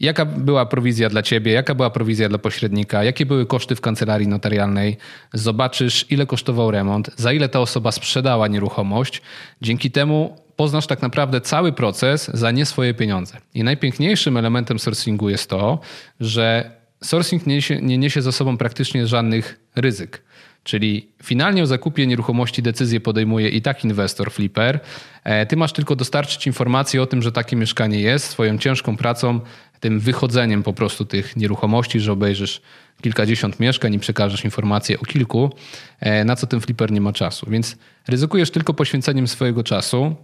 Jaka 0.00 0.24
była 0.24 0.66
prowizja 0.66 1.08
dla 1.08 1.22
ciebie, 1.22 1.52
jaka 1.52 1.74
była 1.74 1.90
prowizja 1.90 2.28
dla 2.28 2.38
pośrednika, 2.38 3.04
jakie 3.04 3.26
były 3.26 3.46
koszty 3.46 3.76
w 3.76 3.80
kancelarii 3.80 4.28
notarialnej, 4.28 4.96
zobaczysz, 5.32 6.06
ile 6.10 6.26
kosztował 6.26 6.70
remont, 6.70 7.10
za 7.16 7.32
ile 7.32 7.48
ta 7.48 7.60
osoba 7.60 7.92
sprzedała 7.92 8.48
nieruchomość. 8.48 9.22
Dzięki 9.62 9.90
temu 9.90 10.45
poznasz 10.56 10.86
tak 10.86 11.02
naprawdę 11.02 11.40
cały 11.40 11.72
proces 11.72 12.30
za 12.34 12.50
nie 12.50 12.66
swoje 12.66 12.94
pieniądze. 12.94 13.36
I 13.54 13.64
najpiękniejszym 13.64 14.36
elementem 14.36 14.78
sourcingu 14.78 15.28
jest 15.28 15.50
to, 15.50 15.78
że 16.20 16.70
sourcing 17.04 17.46
nie 17.46 17.54
niesie, 17.54 17.82
nie 17.82 17.98
niesie 17.98 18.22
za 18.22 18.32
sobą 18.32 18.56
praktycznie 18.56 19.06
żadnych 19.06 19.60
ryzyk. 19.76 20.22
Czyli 20.64 21.08
finalnie 21.22 21.62
o 21.62 21.66
zakupie 21.66 22.06
nieruchomości 22.06 22.62
decyzję 22.62 23.00
podejmuje 23.00 23.48
i 23.48 23.62
tak 23.62 23.84
inwestor, 23.84 24.30
flipper. 24.32 24.80
E, 25.24 25.46
ty 25.46 25.56
masz 25.56 25.72
tylko 25.72 25.96
dostarczyć 25.96 26.46
informację 26.46 27.02
o 27.02 27.06
tym, 27.06 27.22
że 27.22 27.32
takie 27.32 27.56
mieszkanie 27.56 28.00
jest, 28.00 28.26
swoją 28.26 28.58
ciężką 28.58 28.96
pracą, 28.96 29.40
tym 29.80 30.00
wychodzeniem 30.00 30.62
po 30.62 30.72
prostu 30.72 31.04
tych 31.04 31.36
nieruchomości, 31.36 32.00
że 32.00 32.12
obejrzysz 32.12 32.60
kilkadziesiąt 33.02 33.60
mieszkań 33.60 33.94
i 33.94 33.98
przekażesz 33.98 34.44
informację 34.44 35.00
o 35.00 35.04
kilku, 35.04 35.50
e, 36.00 36.24
na 36.24 36.36
co 36.36 36.46
ten 36.46 36.60
flipper 36.60 36.92
nie 36.92 37.00
ma 37.00 37.12
czasu. 37.12 37.46
Więc 37.50 37.76
ryzykujesz 38.08 38.50
tylko 38.50 38.74
poświęceniem 38.74 39.28
swojego 39.28 39.64
czasu, 39.64 40.16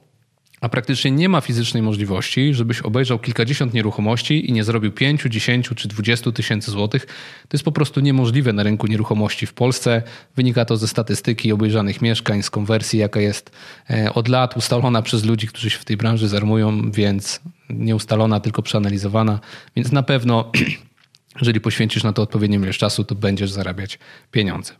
a 0.63 0.69
praktycznie 0.69 1.11
nie 1.11 1.29
ma 1.29 1.41
fizycznej 1.41 1.83
możliwości, 1.83 2.55
żebyś 2.55 2.81
obejrzał 2.81 3.19
kilkadziesiąt 3.19 3.75
nieruchomości 3.75 4.51
i 4.51 4.53
nie 4.53 4.65
zrobił 4.65 4.93
5, 4.93 5.23
10 5.23 5.71
czy 5.77 5.89
20 5.89 6.33
tysięcy 6.33 6.71
złotych. 6.71 7.07
To 7.49 7.49
jest 7.53 7.65
po 7.65 7.73
prostu 7.73 8.01
niemożliwe 8.01 8.53
na 8.53 8.63
rynku 8.63 8.87
nieruchomości 8.87 9.47
w 9.47 9.55
Polsce. 9.55 10.03
Wynika 10.37 10.65
to 10.65 10.77
ze 10.77 10.89
statystyki 10.89 11.53
obejrzanych 11.53 12.03
mieszkań, 12.03 12.43
z 12.43 12.51
konwersji, 12.51 12.99
jaka 12.99 13.21
jest 13.21 13.51
e, 13.91 14.15
od 14.15 14.29
lat 14.29 14.57
ustalona 14.57 15.03
przez 15.03 15.25
ludzi, 15.25 15.47
którzy 15.47 15.71
się 15.71 15.79
w 15.79 15.85
tej 15.85 15.97
branży 15.97 16.29
zajmują, 16.29 16.91
więc 16.91 17.41
nie 17.71 17.97
ustalona, 17.97 18.41
tylko 18.41 18.63
przeanalizowana. 18.63 19.41
Więc 19.77 19.93
na 19.93 20.03
pewno, 20.03 20.51
jeżeli 21.41 21.61
poświęcisz 21.61 22.05
na 22.05 22.13
to 22.13 22.23
odpowiednią 22.23 22.63
ilość 22.63 22.79
czasu, 22.79 23.05
to 23.05 23.15
będziesz 23.15 23.51
zarabiać 23.51 23.99
pieniądze. 24.31 24.73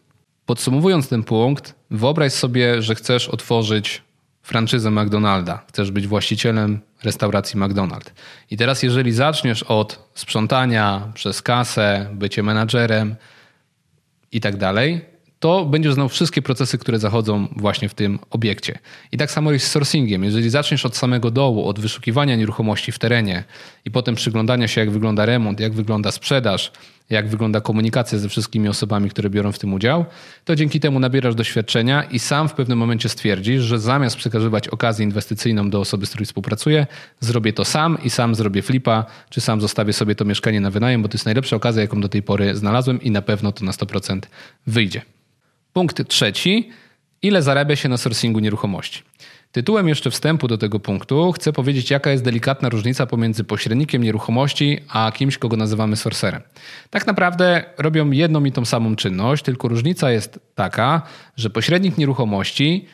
Podsumowując 0.47 1.09
ten 1.09 1.23
punkt, 1.23 1.75
wyobraź 1.91 2.33
sobie, 2.33 2.83
że 2.83 2.95
chcesz 2.95 3.29
otworzyć 3.29 4.03
franczyzę 4.43 4.91
McDonalda, 4.91 5.65
chcesz 5.69 5.91
być 5.91 6.07
właścicielem 6.07 6.81
restauracji 7.03 7.61
McDonald's. 7.61 8.11
I 8.51 8.57
teraz, 8.57 8.83
jeżeli 8.83 9.13
zaczniesz 9.13 9.63
od 9.63 10.11
sprzątania 10.15 11.13
przez 11.15 11.43
kasę, 11.43 12.09
bycie 12.13 12.43
menadżerem 12.43 13.17
i 14.33 14.41
tak 14.41 14.57
dalej, 14.57 15.13
to 15.43 15.65
będziesz 15.65 15.95
znał 15.95 16.09
wszystkie 16.09 16.43
procesy, 16.43 16.79
które 16.79 16.99
zachodzą 16.99 17.49
właśnie 17.57 17.89
w 17.89 17.95
tym 17.95 18.19
obiekcie. 18.31 18.79
I 19.13 19.17
tak 19.17 19.31
samo 19.31 19.53
jest 19.53 19.67
z 19.67 19.71
sourcingiem. 19.71 20.25
Jeżeli 20.25 20.51
zaczniesz 20.51 20.87
od 20.87 20.97
samego 20.97 21.31
dołu, 21.31 21.69
od 21.69 21.81
wyszukiwania 21.81 22.37
nieruchomości 22.37 22.93
w 22.93 22.99
terenie 22.99 23.45
i 23.85 23.91
potem 23.91 24.15
przyglądania 24.15 24.69
się, 24.69 24.81
jak 24.81 24.91
wygląda 24.91 25.27
remont, 25.27 25.61
jak 25.61 25.73
wygląda 25.73 26.11
sprzedaż, 26.11 26.73
jak 27.13 27.29
wygląda 27.29 27.61
komunikacja 27.61 28.19
ze 28.19 28.29
wszystkimi 28.29 28.69
osobami, 28.69 29.11
które 29.11 29.31
biorą 29.31 29.53
w 29.53 29.59
tym 29.59 29.73
udział, 29.75 30.05
to 30.45 30.57
dzięki 30.57 30.81
temu 30.81 31.01
nabierasz 31.01 31.35
doświadczenia 31.35 32.03
i 32.03 32.19
sam 32.19 32.49
w 32.49 32.55
pewnym 32.55 32.79
momencie 32.79 33.09
stwierdzisz, 33.09 33.63
że 33.63 33.79
zamiast 33.79 34.17
przekazywać 34.17 34.69
okazję 34.69 35.05
inwestycyjną 35.05 35.71
do 35.71 35.81
osoby, 35.81 36.07
z 36.07 36.09
której 36.09 36.27
współpracuję, 36.27 36.87
zrobię 37.21 37.53
to 37.53 37.65
sam 37.65 37.99
i 38.05 38.11
sam 38.11 38.35
zrobię 38.35 38.63
flipa, 38.63 39.05
czy 39.31 39.41
sam 39.41 39.61
zostawię 39.61 39.93
sobie 39.93 40.15
to 40.15 40.25
mieszkanie 40.25 40.61
na 40.61 40.71
wynajem, 40.71 41.03
bo 41.03 41.09
to 41.09 41.15
jest 41.15 41.25
najlepsza 41.25 41.57
okazja, 41.57 41.83
jaką 41.83 42.01
do 42.01 42.09
tej 42.09 42.23
pory 42.23 42.57
znalazłem 42.57 43.03
i 43.03 43.11
na 43.11 43.23
pewno 43.23 43.53
to 43.53 43.65
na 43.65 43.73
100% 43.73 44.21
wyjdzie. 44.67 45.03
Punkt 45.73 46.09
trzeci. 46.09 46.71
Ile 47.23 47.43
zarabia 47.43 47.77
się 47.77 47.89
na 47.89 47.97
sourcingu 47.97 48.41
nieruchomości? 48.41 49.03
Tytułem 49.53 49.89
jeszcze 49.89 50.11
wstępu 50.11 50.49
do 50.49 50.59
tego 50.59 50.81
punktu 50.81 51.33
chcę 51.33 51.53
powiedzieć, 51.53 51.91
jaka 51.91 52.11
jest 52.11 52.25
delikatna 52.25 52.69
różnica 52.69 53.07
pomiędzy 53.07 53.45
pośrednikiem 53.45 54.03
nieruchomości 54.03 54.79
a 54.89 55.13
kimś, 55.15 55.39
kogo 55.39 55.57
nazywamy 55.57 55.97
sorcerem. 55.97 56.43
Tak 56.91 57.07
naprawdę 57.07 57.65
robią 57.79 58.11
jedną 58.11 58.45
i 58.45 58.53
tą 58.53 58.65
samą 58.65 58.97
czynność, 58.97 59.45
tylko 59.45 59.69
różnica 59.69 60.11
jest 60.11 60.41
taka, 60.55 61.03
że 61.37 61.51
pośrednik 61.51 61.99
nieruchomości 61.99 62.87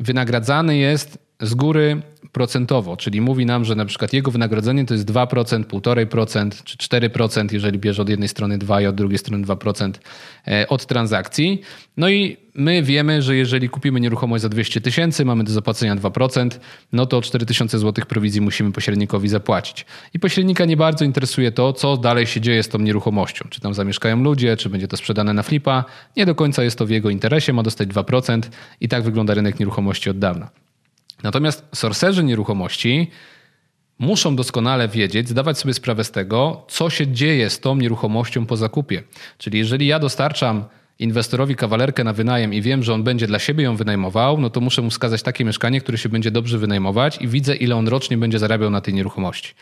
wynagradzany 0.00 0.76
jest 0.76 1.18
z 1.40 1.54
góry 1.54 2.02
procentowo, 2.32 2.96
czyli 2.96 3.20
mówi 3.20 3.46
nam, 3.46 3.64
że 3.64 3.74
na 3.74 3.84
przykład 3.84 4.12
jego 4.12 4.30
wynagrodzenie 4.30 4.84
to 4.84 4.94
jest 4.94 5.06
2%, 5.10 5.64
1,5% 5.64 6.64
czy 6.64 6.76
4%, 6.76 7.52
jeżeli 7.52 7.78
bierze 7.78 8.02
od 8.02 8.08
jednej 8.08 8.28
strony 8.28 8.58
2 8.58 8.80
i 8.80 8.86
od 8.86 8.94
drugiej 8.94 9.18
strony 9.18 9.46
2% 9.46 9.92
e, 10.48 10.68
od 10.68 10.86
transakcji. 10.86 11.60
No 11.96 12.08
i 12.08 12.36
my 12.54 12.82
wiemy, 12.82 13.22
że 13.22 13.36
jeżeli 13.36 13.68
kupimy 13.68 14.00
nieruchomość 14.00 14.42
za 14.42 14.48
200 14.48 14.80
tysięcy, 14.80 15.24
mamy 15.24 15.44
do 15.44 15.52
zapłacenia 15.52 15.96
2%, 15.96 16.50
no 16.92 17.06
to 17.06 17.22
4000 17.22 17.78
zł 17.78 18.04
prowizji 18.08 18.40
musimy 18.40 18.72
pośrednikowi 18.72 19.28
zapłacić. 19.28 19.86
I 20.14 20.18
pośrednika 20.18 20.64
nie 20.64 20.76
bardzo 20.76 21.04
interesuje 21.04 21.52
to, 21.52 21.72
co 21.72 21.96
dalej 21.96 22.26
się 22.26 22.40
dzieje 22.40 22.62
z 22.62 22.68
tą 22.68 22.78
nieruchomością. 22.78 23.44
Czy 23.50 23.60
tam 23.60 23.74
zamieszkają 23.74 24.22
ludzie, 24.22 24.56
czy 24.56 24.70
będzie 24.70 24.88
to 24.88 24.96
sprzedane 24.96 25.34
na 25.34 25.42
flipa. 25.42 25.84
Nie 26.16 26.26
do 26.26 26.34
końca 26.34 26.62
jest 26.62 26.78
to 26.78 26.86
w 26.86 26.90
jego 26.90 27.10
interesie, 27.10 27.52
ma 27.52 27.62
dostać 27.62 27.88
2% 27.88 28.40
i 28.80 28.88
tak 28.88 29.02
wygląda 29.02 29.34
rynek 29.34 29.60
nieruchomości 29.60 30.10
od 30.10 30.18
dawna. 30.18 30.50
Natomiast 31.22 31.64
sorcerzy 31.74 32.24
nieruchomości 32.24 33.10
muszą 33.98 34.36
doskonale 34.36 34.88
wiedzieć, 34.88 35.28
zdawać 35.28 35.58
sobie 35.58 35.74
sprawę 35.74 36.04
z 36.04 36.10
tego, 36.10 36.66
co 36.68 36.90
się 36.90 37.06
dzieje 37.06 37.50
z 37.50 37.60
tą 37.60 37.76
nieruchomością 37.76 38.46
po 38.46 38.56
zakupie. 38.56 39.02
Czyli 39.38 39.58
jeżeli 39.58 39.86
ja 39.86 39.98
dostarczam 39.98 40.64
inwestorowi 41.02 41.56
kawalerkę 41.56 42.04
na 42.04 42.12
wynajem 42.12 42.54
i 42.54 42.62
wiem, 42.62 42.82
że 42.82 42.94
on 42.94 43.02
będzie 43.02 43.26
dla 43.26 43.38
siebie 43.38 43.64
ją 43.64 43.76
wynajmował, 43.76 44.40
no 44.40 44.50
to 44.50 44.60
muszę 44.60 44.82
mu 44.82 44.90
wskazać 44.90 45.22
takie 45.22 45.44
mieszkanie, 45.44 45.80
które 45.80 45.98
się 45.98 46.08
będzie 46.08 46.30
dobrze 46.30 46.58
wynajmować 46.58 47.18
i 47.20 47.28
widzę, 47.28 47.56
ile 47.56 47.76
on 47.76 47.88
rocznie 47.88 48.18
będzie 48.18 48.38
zarabiał 48.38 48.70
na 48.70 48.80
tej 48.80 48.94
nieruchomości. 48.94 49.54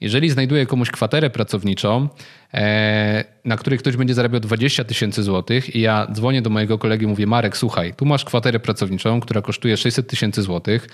Jeżeli 0.00 0.30
znajduję 0.30 0.66
komuś 0.66 0.90
kwaterę 0.90 1.30
pracowniczą, 1.30 2.08
e, 2.54 3.24
na 3.44 3.56
której 3.56 3.78
ktoś 3.78 3.96
będzie 3.96 4.14
zarabiał 4.14 4.40
20 4.40 4.84
tysięcy 4.84 5.22
złotych 5.22 5.76
i 5.76 5.80
ja 5.80 6.06
dzwonię 6.12 6.42
do 6.42 6.50
mojego 6.50 6.78
kolegi 6.78 7.06
mówię, 7.06 7.26
Marek, 7.26 7.56
słuchaj, 7.56 7.94
tu 7.94 8.04
masz 8.04 8.24
kwaterę 8.24 8.60
pracowniczą, 8.60 9.20
która 9.20 9.42
kosztuje 9.42 9.76
600 9.76 10.08
tysięcy 10.08 10.42
złotych, 10.42 10.88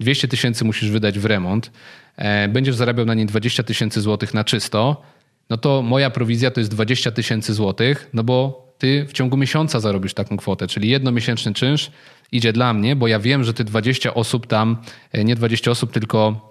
200 0.00 0.28
tysięcy 0.28 0.64
musisz 0.64 0.90
wydać 0.90 1.18
w 1.18 1.24
remont, 1.24 1.70
e, 2.16 2.48
będziesz 2.48 2.74
zarabiał 2.74 3.06
na 3.06 3.14
niej 3.14 3.26
20 3.26 3.62
tysięcy 3.62 4.00
złotych 4.00 4.34
na 4.34 4.44
czysto, 4.44 5.02
no 5.50 5.56
to 5.56 5.82
moja 5.82 6.10
prowizja 6.10 6.50
to 6.50 6.60
jest 6.60 6.70
20 6.70 7.10
tysięcy 7.10 7.54
złotych, 7.54 8.10
no 8.12 8.24
bo 8.24 8.69
ty 8.80 9.06
w 9.08 9.12
ciągu 9.12 9.36
miesiąca 9.36 9.80
zarobisz 9.80 10.14
taką 10.14 10.36
kwotę, 10.36 10.66
czyli 10.66 10.88
jednomiesięczny 10.88 11.54
czynsz 11.54 11.90
idzie 12.32 12.52
dla 12.52 12.72
mnie, 12.74 12.96
bo 12.96 13.08
ja 13.08 13.18
wiem, 13.18 13.44
że 13.44 13.54
ty 13.54 13.64
20 13.64 14.14
osób 14.14 14.46
tam, 14.46 14.76
e, 15.12 15.24
nie 15.24 15.34
20 15.34 15.70
osób, 15.70 15.92
tylko 15.92 16.50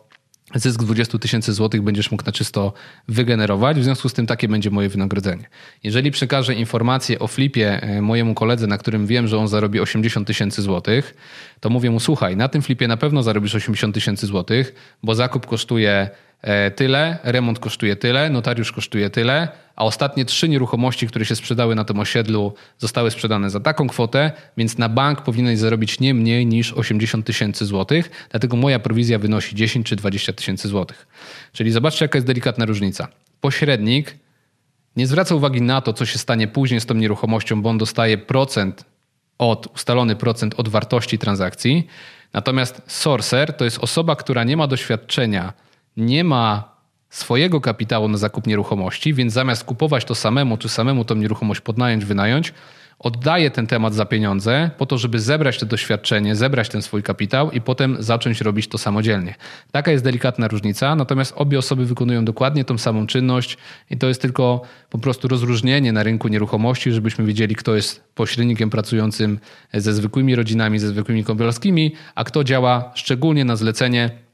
zysk 0.56 0.84
20 0.84 1.20
tysięcy 1.20 1.54
złotych 1.54 1.82
będziesz 1.82 2.12
mógł 2.12 2.26
na 2.26 2.32
czysto 2.32 2.74
wygenerować. 3.08 3.80
W 3.80 3.84
związku 3.84 4.10
z 4.10 4.14
tym 4.14 4.28
takie 4.28 4.48
będzie 4.48 4.72
moje 4.72 4.90
wynagrodzenie. 4.90 5.50
Jeżeli 5.84 6.12
przekażę 6.12 6.56
informację 6.56 7.20
o 7.20 7.28
flipie 7.28 7.82
e, 7.82 8.02
mojemu 8.02 8.34
koledze, 8.34 8.68
na 8.68 8.78
którym 8.78 9.08
wiem, 9.08 9.28
że 9.28 9.38
on 9.38 9.48
zarobi 9.48 9.80
80 9.80 10.28
tysięcy 10.28 10.62
złotych, 10.62 11.16
to 11.60 11.70
mówię 11.70 11.92
mu, 11.92 12.00
słuchaj, 12.00 12.38
na 12.38 12.48
tym 12.48 12.62
flipie 12.62 12.88
na 12.88 12.98
pewno 12.98 13.24
zarobisz 13.24 13.56
80 13.56 13.96
tysięcy 13.96 14.26
złotych, 14.26 14.96
bo 15.04 15.16
zakup 15.16 15.46
kosztuje 15.46 16.10
tyle, 16.76 17.18
remont 17.24 17.60
kosztuje 17.60 17.96
tyle, 17.96 18.30
notariusz 18.30 18.72
kosztuje 18.72 19.10
tyle, 19.10 19.48
a 19.76 19.86
ostatnie 19.86 20.26
trzy 20.26 20.50
nieruchomości, 20.50 21.08
które 21.08 21.26
się 21.26 21.36
sprzedały 21.36 21.76
na 21.76 21.86
tym 21.86 22.00
osiedlu, 22.00 22.54
zostały 22.78 23.12
sprzedane 23.12 23.50
za 23.50 23.60
taką 23.60 23.88
kwotę, 23.88 24.32
więc 24.58 24.78
na 24.78 24.90
bank 24.90 25.22
powinieneś 25.22 25.60
zarobić 25.60 26.00
nie 26.00 26.14
mniej 26.14 26.46
niż 26.46 26.74
80 26.74 27.26
tysięcy 27.26 27.66
złotych, 27.66 28.28
dlatego 28.30 28.58
moja 28.58 28.80
prowizja 28.80 29.20
wynosi 29.20 29.56
10 29.56 29.88
czy 29.88 29.96
20 29.96 30.34
tysięcy 30.34 30.68
złotych. 30.68 31.08
Czyli 31.54 31.72
zobaczcie, 31.72 32.06
jaka 32.06 32.18
jest 32.18 32.28
delikatna 32.28 32.66
różnica. 32.66 33.08
Pośrednik 33.42 34.16
nie 34.96 35.08
zwraca 35.08 35.36
uwagi 35.36 35.62
na 35.62 35.82
to, 35.82 35.94
co 35.94 36.06
się 36.06 36.18
stanie 36.18 36.48
później 36.48 36.82
z 36.82 36.86
tą 36.86 36.96
nieruchomością, 36.96 37.62
bo 37.62 37.70
on 37.70 37.78
dostaje 37.78 38.18
procent 38.18 38.86
od, 39.38 39.76
ustalony 39.76 40.16
procent 40.16 40.56
od 40.58 40.70
wartości 40.70 41.18
transakcji. 41.18 41.88
Natomiast 42.34 42.82
sorcer 42.88 43.54
to 43.54 43.66
jest 43.66 43.80
osoba, 43.80 44.16
która 44.16 44.44
nie 44.44 44.58
ma 44.58 44.68
doświadczenia 44.68 45.54
nie 45.98 46.24
ma 46.24 46.80
swojego 47.10 47.62
kapitału 47.62 48.08
na 48.08 48.18
zakup 48.18 48.48
nieruchomości, 48.48 49.14
więc 49.14 49.34
zamiast 49.34 49.64
kupować 49.64 50.06
to 50.06 50.16
samemu, 50.16 50.58
czy 50.58 50.70
samemu 50.70 51.06
tą 51.06 51.16
nieruchomość 51.16 51.62
podnająć, 51.62 52.06
wynająć, 52.06 52.54
oddaje 53.00 53.52
ten 53.52 53.68
temat 53.68 53.94
za 53.94 54.06
pieniądze 54.06 54.72
po 54.78 54.86
to, 54.86 54.98
żeby 54.98 55.20
zebrać 55.20 55.60
to 55.60 55.66
doświadczenie, 55.66 56.36
zebrać 56.36 56.70
ten 56.70 56.82
swój 56.82 57.04
kapitał 57.04 57.52
i 57.52 57.62
potem 57.62 57.98
zacząć 58.00 58.42
robić 58.42 58.68
to 58.68 58.78
samodzielnie. 58.78 59.36
Taka 59.72 59.92
jest 59.92 60.04
delikatna 60.04 60.48
różnica, 60.48 60.96
natomiast 60.96 61.34
obie 61.36 61.60
osoby 61.60 61.86
wykonują 61.86 62.26
dokładnie 62.26 62.66
tą 62.66 62.78
samą 62.78 63.08
czynność 63.08 63.58
i 63.90 63.98
to 63.98 64.08
jest 64.08 64.22
tylko 64.22 64.62
po 64.90 65.00
prostu 65.00 65.28
rozróżnienie 65.28 65.92
na 65.94 66.04
rynku 66.04 66.28
nieruchomości, 66.28 66.92
żebyśmy 66.92 67.26
wiedzieli, 67.26 67.56
kto 67.56 67.76
jest 67.76 68.04
pośrednikiem 68.16 68.70
pracującym 68.70 69.40
ze 69.74 69.94
zwykłymi 69.94 70.36
rodzinami, 70.36 70.80
ze 70.80 70.88
zwykłymi 70.88 71.24
kąpielskimi, 71.24 71.96
a 72.16 72.24
kto 72.24 72.44
działa 72.44 72.92
szczególnie 72.96 73.46
na 73.46 73.56
zlecenie 73.56 74.29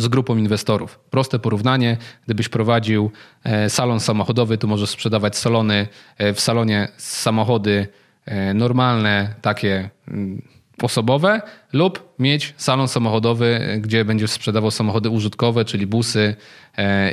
z 0.00 0.08
grupą 0.08 0.36
inwestorów. 0.36 0.98
Proste 1.10 1.38
porównanie, 1.38 1.96
gdybyś 2.24 2.48
prowadził 2.48 3.10
e, 3.44 3.70
salon 3.70 4.00
samochodowy, 4.00 4.58
to 4.58 4.66
możesz 4.66 4.90
sprzedawać 4.90 5.36
salony 5.36 5.88
e, 6.18 6.32
w 6.34 6.40
salonie 6.40 6.88
samochody 6.96 7.86
e, 8.24 8.54
normalne, 8.54 9.34
takie 9.42 9.90
mm, 10.08 10.42
osobowe, 10.82 11.42
lub 11.72 12.14
mieć 12.18 12.54
salon 12.56 12.88
samochodowy, 12.88 13.78
gdzie 13.80 14.04
będziesz 14.04 14.30
sprzedawał 14.30 14.70
samochody 14.70 15.10
użytkowe, 15.10 15.64
czyli 15.64 15.86
busy 15.86 16.36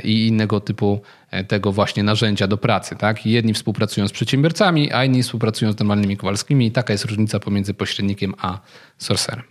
i 0.04 0.26
innego 0.26 0.60
typu 0.60 1.00
tego 1.48 1.72
właśnie 1.72 2.02
narzędzia 2.02 2.46
do 2.46 2.56
pracy. 2.58 2.96
Tak? 2.96 3.26
Jedni 3.26 3.54
współpracują 3.54 4.08
z 4.08 4.12
przedsiębiorcami, 4.12 4.92
a 4.92 5.04
inni 5.04 5.22
współpracują 5.22 5.72
z 5.72 5.78
normalnymi 5.78 6.16
kowalskimi. 6.16 6.72
Taka 6.72 6.92
jest 6.92 7.04
różnica 7.04 7.40
pomiędzy 7.40 7.74
pośrednikiem 7.74 8.34
a 8.38 8.58
sorcerem. 8.98 9.44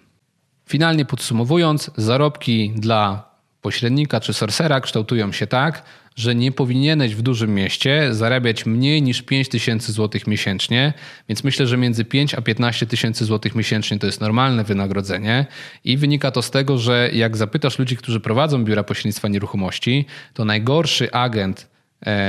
Finalnie 0.67 1.06
podsumowując, 1.06 1.91
zarobki 1.98 2.74
dla 2.75 3.26
pośrednika 3.61 4.19
czy 4.19 4.33
sorcera 4.33 4.81
kształtują 4.81 5.31
się 5.31 5.47
tak, 5.47 5.83
że 6.15 6.35
nie 6.35 6.51
powinieneś 6.51 7.15
w 7.15 7.21
dużym 7.21 7.55
mieście 7.55 8.13
zarabiać 8.13 8.65
mniej 8.65 9.01
niż 9.01 9.21
5 9.21 9.49
tysięcy 9.49 9.91
złotych 9.91 10.27
miesięcznie, 10.27 10.93
więc 11.29 11.43
myślę, 11.43 11.67
że 11.67 11.77
między 11.77 12.05
5 12.05 12.35
a 12.35 12.41
15 12.41 12.85
tysięcy 12.85 13.25
złotych 13.25 13.55
miesięcznie 13.55 13.99
to 13.99 14.05
jest 14.05 14.21
normalne 14.21 14.63
wynagrodzenie. 14.63 15.45
I 15.83 15.97
wynika 15.97 16.31
to 16.31 16.41
z 16.41 16.51
tego, 16.51 16.77
że 16.77 17.09
jak 17.13 17.37
zapytasz 17.37 17.79
ludzi, 17.79 17.97
którzy 17.97 18.19
prowadzą 18.19 18.63
biura 18.63 18.83
pośrednictwa 18.83 19.27
nieruchomości, 19.27 20.05
to 20.33 20.45
najgorszy 20.45 21.11
agent 21.11 21.67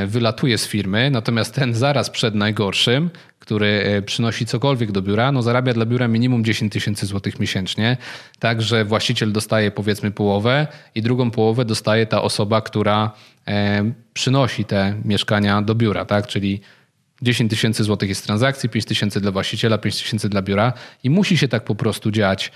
wylatuje 0.06 0.58
z 0.58 0.66
firmy, 0.66 1.10
natomiast 1.10 1.54
ten 1.54 1.74
zaraz 1.74 2.10
przed 2.10 2.34
najgorszym, 2.34 3.10
który 3.48 3.66
e, 3.66 4.02
przynosi 4.02 4.46
cokolwiek 4.46 4.92
do 4.92 5.02
biura, 5.02 5.32
no 5.32 5.42
zarabia 5.42 5.74
dla 5.74 5.86
biura 5.86 6.08
minimum 6.08 6.44
10 6.44 6.72
tysięcy 6.72 7.06
złotych 7.06 7.40
miesięcznie, 7.40 7.96
także 8.38 8.84
właściciel 8.84 9.32
dostaje 9.32 9.70
powiedzmy 9.70 10.10
połowę 10.10 10.66
i 10.94 11.02
drugą 11.02 11.30
połowę 11.30 11.64
dostaje 11.64 12.06
ta 12.06 12.22
osoba, 12.22 12.60
która 12.60 13.10
e, 13.48 13.92
przynosi 14.12 14.64
te 14.64 14.94
mieszkania 15.04 15.62
do 15.62 15.74
biura, 15.74 16.04
tak? 16.04 16.26
czyli 16.26 16.60
10 17.22 17.50
tysięcy 17.50 17.84
złotych 17.84 18.08
jest 18.08 18.26
transakcji, 18.26 18.68
5 18.68 18.84
tysięcy 18.84 19.20
dla 19.20 19.30
właściciela, 19.30 19.78
5 19.78 20.02
tysięcy 20.02 20.28
dla 20.28 20.42
biura 20.42 20.72
i 21.04 21.10
musi 21.10 21.38
się 21.38 21.48
tak 21.48 21.64
po 21.64 21.74
prostu 21.74 22.10
dziać, 22.10 22.52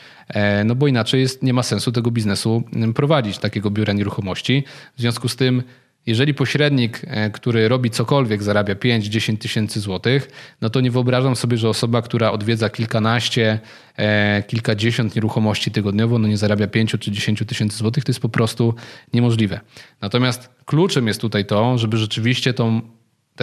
no 0.65 0.75
bo 0.75 0.87
inaczej 0.87 1.21
jest, 1.21 1.43
nie 1.43 1.53
ma 1.53 1.63
sensu 1.63 1.93
tego 1.93 2.11
biznesu 2.11 2.63
prowadzić, 2.95 3.39
takiego 3.39 3.71
biura 3.71 3.93
nieruchomości. 3.93 4.65
W 4.97 5.01
związku 5.01 5.29
z 5.29 5.37
tym 5.37 5.63
jeżeli 6.07 6.35
pośrednik, 6.35 7.01
e, 7.07 7.31
który 7.31 7.69
robi 7.69 7.91
cokolwiek, 7.91 8.43
zarabia 8.43 8.75
5-10 8.75 9.39
tysięcy 9.39 9.81
złotych, 9.81 10.31
no 10.61 10.71
to 10.71 10.81
nie 10.81 10.91
wyobrażam 10.91 11.37
sobie, 11.37 11.57
że 11.57 11.69
osoba, 11.69 12.03
która 12.03 12.33
odwiedza 12.33 12.71
kilkanaście, 12.71 13.61
e, 13.97 14.43
kilkadziesiąt 14.43 15.15
nieruchomości 15.15 15.71
tygodniowo, 15.71 16.19
no 16.19 16.29
nie 16.29 16.37
zarabia 16.37 16.67
5 16.67 16.99
czy 16.99 17.11
10 17.11 17.45
tysięcy 17.47 17.77
złotych. 17.77 18.05
To 18.05 18.11
jest 18.11 18.21
po 18.21 18.29
prostu 18.29 18.75
niemożliwe. 19.13 19.61
Natomiast 20.01 20.51
kluczem 20.65 21.07
jest 21.07 21.21
tutaj 21.21 21.45
to, 21.45 21.79
żeby 21.79 21.97
rzeczywiście 21.97 22.55
tą 22.55 22.81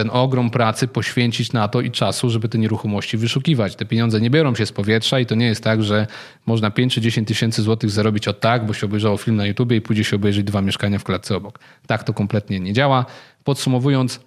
ten 0.00 0.10
ogrom 0.12 0.50
pracy 0.50 0.88
poświęcić 0.88 1.52
na 1.52 1.68
to 1.68 1.80
i 1.80 1.90
czasu, 1.90 2.30
żeby 2.30 2.48
te 2.48 2.58
nieruchomości 2.58 3.16
wyszukiwać. 3.16 3.76
Te 3.76 3.84
pieniądze 3.84 4.20
nie 4.20 4.30
biorą 4.30 4.54
się 4.54 4.66
z 4.66 4.72
powietrza 4.72 5.20
i 5.20 5.26
to 5.26 5.34
nie 5.34 5.46
jest 5.46 5.64
tak, 5.64 5.82
że 5.82 6.06
można 6.46 6.70
5 6.70 6.94
czy 6.94 7.00
10 7.00 7.28
tysięcy 7.28 7.62
złotych 7.62 7.90
zarobić 7.90 8.28
od 8.28 8.40
tak, 8.40 8.66
bo 8.66 8.72
się 8.72 8.86
obejrzało 8.86 9.16
film 9.16 9.36
na 9.36 9.46
YouTube 9.46 9.72
i 9.72 9.80
pójdzie 9.80 10.04
się 10.04 10.16
obejrzeć 10.16 10.44
dwa 10.44 10.62
mieszkania 10.62 10.98
w 10.98 11.04
klatce 11.04 11.36
obok. 11.36 11.58
Tak 11.86 12.04
to 12.04 12.12
kompletnie 12.12 12.60
nie 12.60 12.72
działa. 12.72 13.06
Podsumowując, 13.44 14.20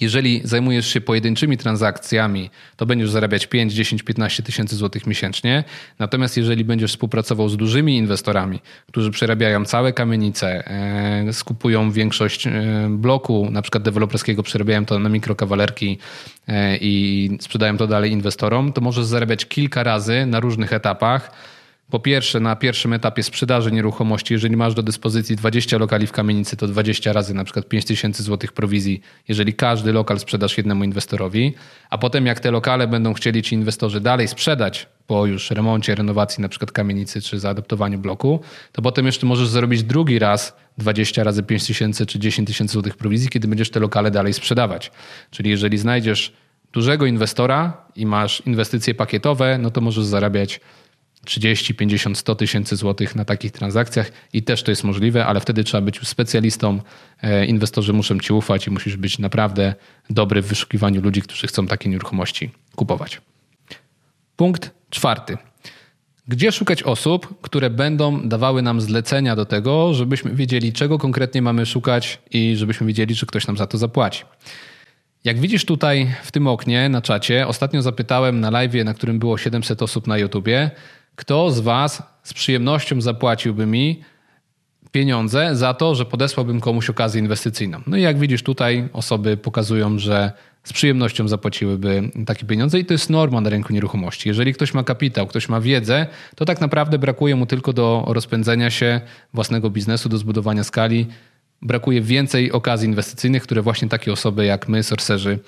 Jeżeli 0.00 0.40
zajmujesz 0.44 0.86
się 0.86 1.00
pojedynczymi 1.00 1.56
transakcjami, 1.56 2.50
to 2.76 2.86
będziesz 2.86 3.10
zarabiać 3.10 3.46
5, 3.46 3.72
10, 3.72 4.02
15 4.02 4.42
tysięcy 4.42 4.76
złotych 4.76 5.06
miesięcznie. 5.06 5.64
Natomiast 5.98 6.36
jeżeli 6.36 6.64
będziesz 6.64 6.90
współpracował 6.90 7.48
z 7.48 7.56
dużymi 7.56 7.96
inwestorami, 7.96 8.60
którzy 8.88 9.10
przerabiają 9.10 9.64
całe 9.64 9.92
kamienice, 9.92 10.70
e, 11.28 11.32
skupują 11.32 11.90
większość 11.90 12.46
e, 12.46 12.52
bloku, 12.90 13.48
na 13.50 13.62
przykład 13.62 13.82
deweloperskiego, 13.82 14.42
przerabiają 14.42 14.84
to 14.84 14.98
na 14.98 15.08
mikrokawalerki 15.08 15.98
e, 16.48 16.76
i 16.76 17.30
sprzedają 17.40 17.76
to 17.76 17.86
dalej 17.86 18.12
inwestorom, 18.12 18.72
to 18.72 18.80
możesz 18.80 19.04
zarabiać 19.04 19.46
kilka 19.46 19.82
razy 19.82 20.26
na 20.26 20.40
różnych 20.40 20.72
etapach 20.72 21.55
po 21.90 22.00
pierwsze, 22.00 22.40
na 22.40 22.56
pierwszym 22.56 22.92
etapie 22.92 23.22
sprzedaży 23.22 23.72
nieruchomości, 23.72 24.34
jeżeli 24.34 24.56
masz 24.56 24.74
do 24.74 24.82
dyspozycji 24.82 25.36
20 25.36 25.78
lokali 25.78 26.06
w 26.06 26.12
kamienicy, 26.12 26.56
to 26.56 26.66
20 26.66 27.12
razy 27.12 27.34
na 27.34 27.44
przykład 27.44 27.68
5 27.68 27.84
tysięcy 27.84 28.22
złotych 28.22 28.52
prowizji, 28.52 29.00
jeżeli 29.28 29.54
każdy 29.54 29.92
lokal 29.92 30.18
sprzedasz 30.18 30.58
jednemu 30.58 30.84
inwestorowi, 30.84 31.54
a 31.90 31.98
potem 31.98 32.26
jak 32.26 32.40
te 32.40 32.50
lokale 32.50 32.88
będą 32.88 33.14
chcieli 33.14 33.42
ci 33.42 33.54
inwestorzy 33.54 34.00
dalej 34.00 34.28
sprzedać 34.28 34.86
po 35.06 35.26
już 35.26 35.50
remoncie, 35.50 35.94
renowacji 35.94 36.42
na 36.42 36.48
przykład 36.48 36.72
kamienicy 36.72 37.20
czy 37.20 37.38
zaadaptowaniu 37.38 37.98
bloku, 37.98 38.40
to 38.72 38.82
potem 38.82 39.06
jeszcze 39.06 39.26
możesz 39.26 39.48
zarobić 39.48 39.82
drugi 39.82 40.18
raz 40.18 40.56
20 40.78 41.24
razy 41.24 41.42
5 41.42 41.66
tysięcy 41.66 42.06
czy 42.06 42.18
10 42.18 42.46
tysięcy 42.46 42.72
złotych 42.72 42.96
prowizji, 42.96 43.28
kiedy 43.28 43.48
będziesz 43.48 43.70
te 43.70 43.80
lokale 43.80 44.10
dalej 44.10 44.32
sprzedawać. 44.32 44.90
Czyli 45.30 45.50
jeżeli 45.50 45.78
znajdziesz 45.78 46.32
dużego 46.72 47.06
inwestora 47.06 47.84
i 47.96 48.06
masz 48.06 48.42
inwestycje 48.46 48.94
pakietowe, 48.94 49.58
no 49.58 49.70
to 49.70 49.80
możesz 49.80 50.04
zarabiać 50.04 50.60
30, 51.26 51.74
50, 51.74 52.18
100 52.18 52.34
tysięcy 52.34 52.76
złotych 52.76 53.16
na 53.16 53.24
takich 53.24 53.52
transakcjach 53.52 54.12
i 54.32 54.42
też 54.42 54.62
to 54.62 54.70
jest 54.70 54.84
możliwe, 54.84 55.26
ale 55.26 55.40
wtedy 55.40 55.64
trzeba 55.64 55.80
być 55.80 56.08
specjalistą. 56.08 56.80
E, 57.22 57.46
inwestorzy 57.46 57.92
muszą 57.92 58.18
ci 58.18 58.32
ufać 58.32 58.66
i 58.66 58.70
musisz 58.70 58.96
być 58.96 59.18
naprawdę 59.18 59.74
dobry 60.10 60.42
w 60.42 60.46
wyszukiwaniu 60.46 61.02
ludzi, 61.02 61.22
którzy 61.22 61.46
chcą 61.46 61.66
takie 61.66 61.88
nieruchomości 61.88 62.50
kupować. 62.76 63.20
Punkt 64.36 64.70
czwarty. 64.90 65.38
Gdzie 66.28 66.52
szukać 66.52 66.82
osób, 66.82 67.40
które 67.42 67.70
będą 67.70 68.28
dawały 68.28 68.62
nam 68.62 68.80
zlecenia 68.80 69.36
do 69.36 69.44
tego, 69.44 69.94
żebyśmy 69.94 70.34
wiedzieli, 70.34 70.72
czego 70.72 70.98
konkretnie 70.98 71.42
mamy 71.42 71.66
szukać 71.66 72.18
i 72.30 72.56
żebyśmy 72.56 72.86
wiedzieli, 72.86 73.16
czy 73.16 73.26
ktoś 73.26 73.46
nam 73.46 73.56
za 73.56 73.66
to 73.66 73.78
zapłaci. 73.78 74.24
Jak 75.24 75.40
widzisz 75.40 75.64
tutaj 75.64 76.10
w 76.22 76.32
tym 76.32 76.46
oknie 76.46 76.88
na 76.88 77.02
czacie, 77.02 77.46
ostatnio 77.46 77.82
zapytałem 77.82 78.40
na 78.40 78.50
live, 78.50 78.84
na 78.84 78.94
którym 78.94 79.18
było 79.18 79.38
700 79.38 79.82
osób 79.82 80.06
na 80.06 80.18
YouTubie, 80.18 80.70
kto 81.16 81.50
z 81.50 81.60
Was 81.60 82.02
z 82.22 82.34
przyjemnością 82.34 83.00
zapłaciłby 83.00 83.66
mi 83.66 84.00
pieniądze 84.90 85.56
za 85.56 85.74
to, 85.74 85.94
że 85.94 86.04
podesłałbym 86.04 86.60
komuś 86.60 86.90
okazję 86.90 87.20
inwestycyjną? 87.20 87.80
No 87.86 87.96
i 87.96 88.02
jak 88.02 88.18
widzisz 88.18 88.42
tutaj, 88.42 88.88
osoby 88.92 89.36
pokazują, 89.36 89.98
że 89.98 90.32
z 90.64 90.72
przyjemnością 90.72 91.28
zapłaciłyby 91.28 92.10
takie 92.26 92.46
pieniądze 92.46 92.78
i 92.78 92.84
to 92.84 92.94
jest 92.94 93.10
norma 93.10 93.40
na 93.40 93.50
rynku 93.50 93.72
nieruchomości. 93.72 94.28
Jeżeli 94.28 94.54
ktoś 94.54 94.74
ma 94.74 94.84
kapitał, 94.84 95.26
ktoś 95.26 95.48
ma 95.48 95.60
wiedzę, 95.60 96.06
to 96.34 96.44
tak 96.44 96.60
naprawdę 96.60 96.98
brakuje 96.98 97.36
mu 97.36 97.46
tylko 97.46 97.72
do 97.72 98.04
rozpędzenia 98.06 98.70
się 98.70 99.00
własnego 99.34 99.70
biznesu, 99.70 100.08
do 100.08 100.18
zbudowania 100.18 100.64
skali. 100.64 101.06
Brakuje 101.62 102.00
więcej 102.00 102.52
okazji 102.52 102.88
inwestycyjnych, 102.88 103.42
które 103.42 103.62
właśnie 103.62 103.88
takie 103.88 104.12
osoby 104.12 104.44
jak 104.44 104.68
my, 104.68 104.82
sorcerzy, 104.82 105.38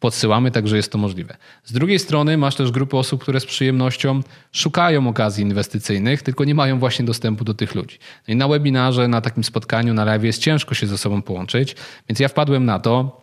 podsyłamy, 0.00 0.50
także 0.50 0.76
jest 0.76 0.92
to 0.92 0.98
możliwe. 0.98 1.36
Z 1.64 1.72
drugiej 1.72 1.98
strony 1.98 2.36
masz 2.36 2.54
też 2.54 2.70
grupę 2.70 2.96
osób, 2.96 3.22
które 3.22 3.40
z 3.40 3.46
przyjemnością 3.46 4.20
szukają 4.52 5.08
okazji 5.08 5.42
inwestycyjnych, 5.42 6.22
tylko 6.22 6.44
nie 6.44 6.54
mają 6.54 6.78
właśnie 6.78 7.04
dostępu 7.04 7.44
do 7.44 7.54
tych 7.54 7.74
ludzi. 7.74 7.98
No 8.28 8.34
i 8.34 8.36
na 8.36 8.48
webinarze, 8.48 9.08
na 9.08 9.20
takim 9.20 9.44
spotkaniu, 9.44 9.94
na 9.94 10.04
live 10.04 10.24
jest 10.24 10.42
ciężko 10.42 10.74
się 10.74 10.86
ze 10.86 10.98
sobą 10.98 11.22
połączyć, 11.22 11.76
więc 12.08 12.20
ja 12.20 12.28
wpadłem 12.28 12.64
na 12.64 12.78
to 12.78 13.20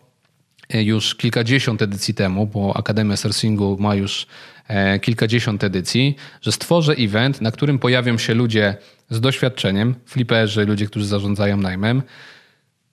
e, 0.68 0.82
już 0.82 1.14
kilkadziesiąt 1.14 1.82
edycji 1.82 2.14
temu, 2.14 2.46
bo 2.46 2.76
Akademia 2.76 3.16
Sourcingu 3.16 3.76
ma 3.80 3.94
już 3.94 4.26
e, 4.68 4.98
kilkadziesiąt 5.00 5.64
edycji, 5.64 6.16
że 6.40 6.52
stworzę 6.52 6.92
event, 6.92 7.40
na 7.40 7.50
którym 7.50 7.78
pojawią 7.78 8.18
się 8.18 8.34
ludzie 8.34 8.76
z 9.10 9.20
doświadczeniem, 9.20 9.94
fliperzy, 10.06 10.66
ludzie, 10.66 10.86
którzy 10.86 11.06
zarządzają 11.06 11.56
najmem, 11.56 12.02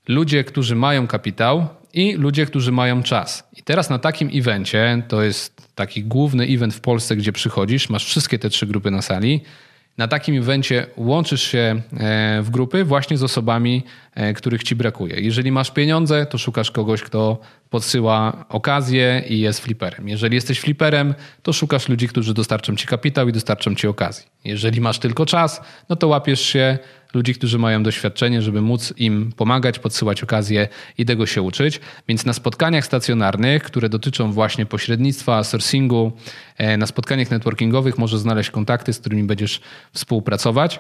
ludzie, 0.08 0.44
którzy 0.44 0.76
mają 0.76 1.08
kapitał 1.08 1.68
i 1.94 2.14
ludzie, 2.14 2.46
którzy 2.46 2.72
mają 2.72 3.04
czas. 3.04 3.50
I 3.58 3.64
teraz 3.64 3.90
na 3.90 4.00
takim 4.00 4.30
evencie, 4.34 5.04
to 5.08 5.24
jest 5.24 5.68
taki 5.76 6.04
główny 6.04 6.46
event 6.46 6.74
w 6.74 6.82
Polsce, 6.82 7.16
gdzie 7.16 7.32
przychodzisz, 7.32 7.90
masz 7.90 8.06
wszystkie 8.06 8.40
te 8.40 8.50
trzy 8.50 8.68
grupy 8.68 8.92
na 8.92 9.02
sali. 9.02 9.42
Na 9.98 10.08
takim 10.08 10.38
evencie 10.38 10.86
łączysz 10.98 11.44
się 11.44 11.82
e, 11.98 12.42
w 12.42 12.50
grupy 12.50 12.84
właśnie 12.84 13.18
z 13.18 13.24
osobami, 13.24 13.84
których 14.36 14.64
ci 14.64 14.76
brakuje. 14.76 15.20
Jeżeli 15.20 15.52
masz 15.52 15.72
pieniądze, 15.72 16.26
to 16.26 16.38
szukasz 16.38 16.72
kogoś, 16.72 17.02
kto 17.02 17.40
podsyła 17.70 18.46
okazję 18.50 19.24
i 19.30 19.40
jest 19.40 19.60
fliperem. 19.60 20.10
Jeżeli 20.10 20.36
jesteś 20.36 20.60
fliperem, 20.60 21.14
to 21.44 21.54
szukasz 21.54 21.90
ludzi, 21.90 22.08
którzy 22.08 22.34
dostarczą 22.34 22.76
ci 22.76 22.88
kapitał 22.88 23.30
i 23.30 23.32
dostarczą 23.32 23.76
ci 23.76 23.88
okazji. 23.88 24.26
Jeżeli 24.46 24.82
masz 24.82 25.00
tylko 25.00 25.26
czas, 25.26 25.62
no 25.90 25.96
to 25.96 26.08
łapiesz 26.08 26.42
się 26.42 26.78
ludzi, 27.14 27.34
którzy 27.34 27.60
mają 27.60 27.84
doświadczenie, 27.84 28.42
żeby 28.42 28.62
móc 28.62 28.94
im 28.98 29.32
pomagać, 29.38 29.80
podsyłać 29.80 30.24
okazje 30.24 30.68
i 30.98 31.06
tego 31.06 31.26
się 31.26 31.42
uczyć. 31.42 31.80
Więc 32.08 32.26
na 32.26 32.34
spotkaniach 32.34 32.86
stacjonarnych, 32.86 33.64
które 33.64 33.90
dotyczą 33.90 34.32
właśnie 34.32 34.66
pośrednictwa, 34.66 35.44
sourcingu, 35.44 36.12
e, 36.58 36.78
na 36.78 36.88
spotkaniach 36.88 37.32
networkingowych 37.32 37.98
możesz 37.98 38.20
znaleźć 38.20 38.50
kontakty, 38.50 38.94
z 38.94 39.00
którymi 39.00 39.24
będziesz 39.24 39.62
współpracować. 39.94 40.80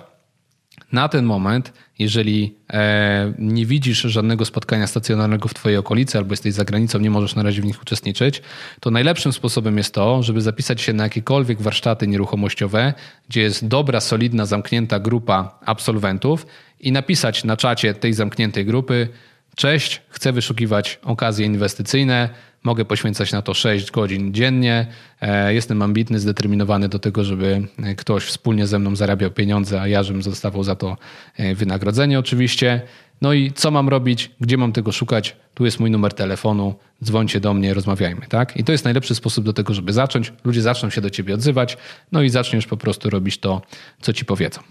Na 0.91 1.10
ten 1.10 1.26
moment, 1.26 1.74
jeżeli 2.00 2.56
e, 2.74 3.34
nie 3.39 3.65
widzisz 3.65 4.02
żadnego 4.02 4.46
spotkania 4.46 4.88
stacjonarnego 4.88 5.48
w 5.48 5.54
Twojej 5.54 5.78
okolicy 5.78 6.17
albo 6.17 6.34
jesteś 6.34 6.54
za 6.54 6.65
granicą, 6.65 7.00
nie 7.00 7.10
możesz 7.10 7.36
na 7.36 7.44
razie 7.44 7.62
w 7.62 7.65
nich 7.65 7.82
uczestniczyć, 7.82 8.41
to 8.80 8.91
najlepszym 8.91 9.34
sposobem 9.34 9.78
jest 9.78 9.94
to, 9.94 10.24
żeby 10.24 10.41
zapisać 10.41 10.82
się 10.82 10.94
na 10.94 11.04
jakiekolwiek 11.04 11.62
warsztaty 11.62 12.08
nieruchomościowe, 12.08 12.94
gdzie 13.30 13.41
jest 13.41 13.67
dobra, 13.67 14.00
solidna, 14.00 14.46
zamknięta 14.46 15.00
grupa 15.00 15.60
absolwentów 15.65 16.46
i 16.80 16.91
napisać 16.91 17.44
na 17.44 17.58
czacie 17.58 17.94
tej 17.94 18.13
zamkniętej 18.13 18.65
grupy: 18.65 19.08
Cześć, 19.56 20.02
chcę 20.10 20.34
wyszukiwać 20.34 21.00
okazje 21.04 21.46
inwestycyjne 21.46 22.30
Mogę 22.64 22.86
poświęcać 22.86 23.32
na 23.32 23.42
to 23.42 23.54
6 23.54 23.92
godzin 23.92 24.34
dziennie. 24.34 24.88
E, 25.22 25.54
jestem 25.54 25.82
ambitny, 25.82 26.20
zdeterminowany 26.20 26.90
do 26.90 27.00
tego, 27.00 27.24
żeby 27.24 27.68
ktoś 27.98 28.24
wspólnie 28.24 28.68
ze 28.68 28.80
mną 28.80 28.96
zarabiał 28.96 29.32
pieniądze, 29.32 29.82
a 29.82 29.88
ja 29.88 30.04
żebym 30.04 30.22
dostawał 30.22 30.64
za 30.64 30.76
to 30.76 30.98
e, 31.38 31.56
wynagrodzenie 31.56 32.20
oczywiście. 32.20 32.82
No 33.22 33.34
i 33.34 33.52
co 33.52 33.72
mam 33.72 33.90
robić? 33.90 34.32
Gdzie 34.40 34.58
mam 34.58 34.72
tego 34.72 34.92
szukać? 34.92 35.36
Tu 35.54 35.66
jest 35.66 35.80
mój 35.80 35.92
numer 35.92 36.14
telefonu, 36.14 36.76
dzwońcie 37.04 37.40
do 37.40 37.54
mnie, 37.54 37.74
rozmawiajmy, 37.74 38.22
tak? 38.30 38.58
I 38.58 38.64
to 38.64 38.72
jest 38.72 38.84
najlepszy 38.84 39.16
sposób 39.16 39.46
do 39.46 39.54
tego, 39.54 39.74
żeby 39.74 39.94
zacząć. 39.94 40.34
Ludzie 40.44 40.62
zaczną 40.62 40.90
się 40.90 41.02
do 41.02 41.10
ciebie 41.10 41.34
odzywać, 41.34 41.78
no 42.12 42.22
i 42.22 42.30
zaczniesz 42.30 42.68
po 42.68 42.78
prostu 42.78 43.10
robić 43.10 43.38
to, 43.38 43.62
co 44.02 44.14
ci 44.14 44.26
powiedzą. 44.26 44.62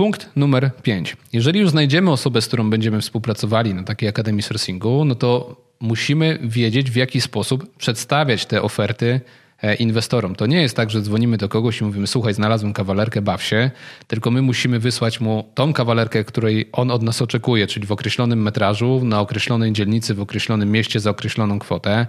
Punkt 0.00 0.30
numer 0.36 0.70
5. 0.82 1.16
Jeżeli 1.32 1.60
już 1.60 1.70
znajdziemy 1.70 2.10
osobę, 2.10 2.42
z 2.42 2.46
którą 2.46 2.70
będziemy 2.70 3.00
współpracowali 3.00 3.74
na 3.74 3.82
takiej 3.82 4.08
Akademii 4.08 4.42
Sourcingu, 4.42 5.04
no 5.04 5.14
to 5.14 5.56
musimy 5.80 6.38
wiedzieć, 6.42 6.90
w 6.90 6.96
jaki 6.96 7.20
sposób 7.20 7.76
przedstawiać 7.76 8.46
te 8.46 8.62
oferty 8.62 9.20
e, 9.62 9.74
inwestorom. 9.74 10.34
To 10.34 10.46
nie 10.46 10.62
jest 10.62 10.76
tak, 10.76 10.90
że 10.90 11.02
dzwonimy 11.02 11.36
do 11.36 11.48
kogoś 11.48 11.80
i 11.80 11.84
mówimy: 11.84 12.06
Słuchaj, 12.06 12.34
znalazłem 12.34 12.72
kawalerkę, 12.72 13.22
baw 13.22 13.42
się, 13.42 13.70
tylko 14.06 14.30
my 14.30 14.42
musimy 14.42 14.78
wysłać 14.78 15.20
mu 15.20 15.50
tą 15.54 15.72
kawalerkę, 15.72 16.24
której 16.24 16.68
on 16.72 16.90
od 16.90 17.02
nas 17.02 17.22
oczekuje, 17.22 17.66
czyli 17.66 17.86
w 17.86 17.92
określonym 17.92 18.42
metrażu, 18.42 19.00
na 19.04 19.20
określonej 19.20 19.72
dzielnicy, 19.72 20.14
w 20.14 20.20
określonym 20.20 20.72
mieście 20.72 21.00
za 21.00 21.10
określoną 21.10 21.58
kwotę. 21.58 22.06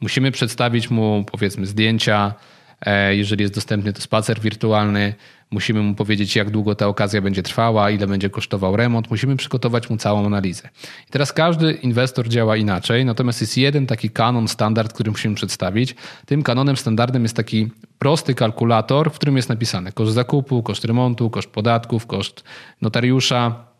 Musimy 0.00 0.32
przedstawić 0.32 0.90
mu, 0.90 1.24
powiedzmy, 1.32 1.66
zdjęcia. 1.66 2.34
E, 2.86 3.16
jeżeli 3.16 3.42
jest 3.42 3.54
dostępny, 3.54 3.92
to 3.92 4.00
spacer 4.00 4.40
wirtualny. 4.40 5.14
Musimy 5.54 5.82
mu 5.82 5.94
powiedzieć, 5.94 6.36
jak 6.36 6.50
długo 6.50 6.74
ta 6.74 6.86
okazja 6.86 7.22
będzie 7.22 7.42
trwała, 7.42 7.90
ile 7.90 8.06
będzie 8.06 8.30
kosztował 8.30 8.76
remont. 8.76 9.10
Musimy 9.10 9.36
przygotować 9.36 9.90
mu 9.90 9.96
całą 9.96 10.26
analizę. 10.26 10.68
I 11.08 11.10
teraz 11.10 11.32
każdy 11.32 11.72
inwestor 11.72 12.28
działa 12.28 12.56
inaczej, 12.56 13.04
natomiast 13.04 13.40
jest 13.40 13.56
jeden 13.56 13.86
taki 13.86 14.10
kanon, 14.10 14.48
standard, 14.48 14.92
który 14.92 15.10
musimy 15.10 15.34
przedstawić. 15.34 15.94
Tym 16.26 16.42
kanonem 16.42 16.76
standardem 16.76 17.22
jest 17.22 17.36
taki 17.36 17.70
prosty 17.98 18.34
kalkulator, 18.34 19.10
w 19.10 19.14
którym 19.14 19.36
jest 19.36 19.48
napisane 19.48 19.92
koszt 19.92 20.12
zakupu, 20.12 20.62
koszt 20.62 20.84
remontu, 20.84 21.30
koszt 21.30 21.50
podatków, 21.50 22.06
koszt 22.06 22.44
notariusza, 22.80 23.73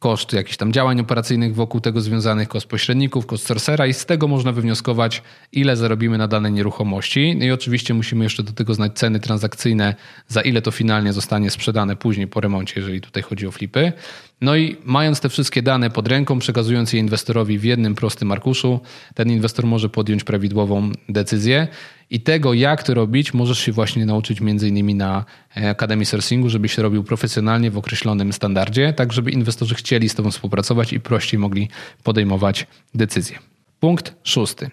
koszt 0.00 0.32
jakichś 0.32 0.56
tam 0.56 0.72
działań 0.72 1.00
operacyjnych 1.00 1.54
wokół 1.54 1.80
tego 1.80 2.00
związanych, 2.00 2.48
koszt 2.48 2.66
pośredników, 2.66 3.26
koszt 3.26 3.46
sorcera 3.46 3.86
i 3.86 3.94
z 3.94 4.06
tego 4.06 4.28
można 4.28 4.52
wywnioskować, 4.52 5.22
ile 5.52 5.76
zarobimy 5.76 6.18
na 6.18 6.28
danej 6.28 6.52
nieruchomości. 6.52 7.36
No 7.36 7.44
i 7.44 7.50
oczywiście 7.50 7.94
musimy 7.94 8.24
jeszcze 8.24 8.42
do 8.42 8.52
tego 8.52 8.74
znać 8.74 8.92
ceny 8.92 9.20
transakcyjne, 9.20 9.94
za 10.28 10.40
ile 10.40 10.62
to 10.62 10.70
finalnie 10.70 11.12
zostanie 11.12 11.50
sprzedane 11.50 11.96
później 11.96 12.26
po 12.26 12.40
remoncie, 12.40 12.74
jeżeli 12.76 13.00
tutaj 13.00 13.22
chodzi 13.22 13.46
o 13.46 13.50
flipy. 13.50 13.92
No 14.40 14.56
i 14.56 14.76
mając 14.84 15.20
te 15.20 15.28
wszystkie 15.28 15.62
dane 15.62 15.90
pod 15.90 16.08
ręką, 16.08 16.38
przekazując 16.38 16.92
je 16.92 17.00
inwestorowi 17.00 17.58
w 17.58 17.64
jednym 17.64 17.94
prostym 17.94 18.32
arkuszu, 18.32 18.80
ten 19.14 19.30
inwestor 19.30 19.66
może 19.66 19.88
podjąć 19.88 20.24
prawidłową 20.24 20.92
decyzję. 21.08 21.68
I 22.10 22.20
tego, 22.20 22.54
jak 22.54 22.82
to 22.82 22.94
robić, 22.94 23.34
możesz 23.34 23.58
się 23.58 23.72
właśnie 23.72 24.06
nauczyć 24.06 24.40
między 24.40 24.68
innymi 24.68 24.94
na 24.94 25.24
e, 25.56 25.70
Akademii 25.70 26.06
Sourcingu, 26.06 26.48
żebyś 26.48 26.78
robił 26.78 27.04
profesjonalnie 27.04 27.70
w 27.70 27.78
określonym 27.78 28.32
standardzie, 28.32 28.92
tak 28.92 29.12
żeby 29.12 29.30
inwestorzy 29.30 29.74
chcieli 29.74 30.08
z 30.08 30.14
Tobą 30.14 30.30
współpracować 30.30 30.92
i 30.92 31.00
prościej 31.00 31.40
mogli 31.40 31.68
podejmować 32.02 32.66
decyzje. 32.94 33.38
Punkt 33.80 34.14
szósty. 34.24 34.70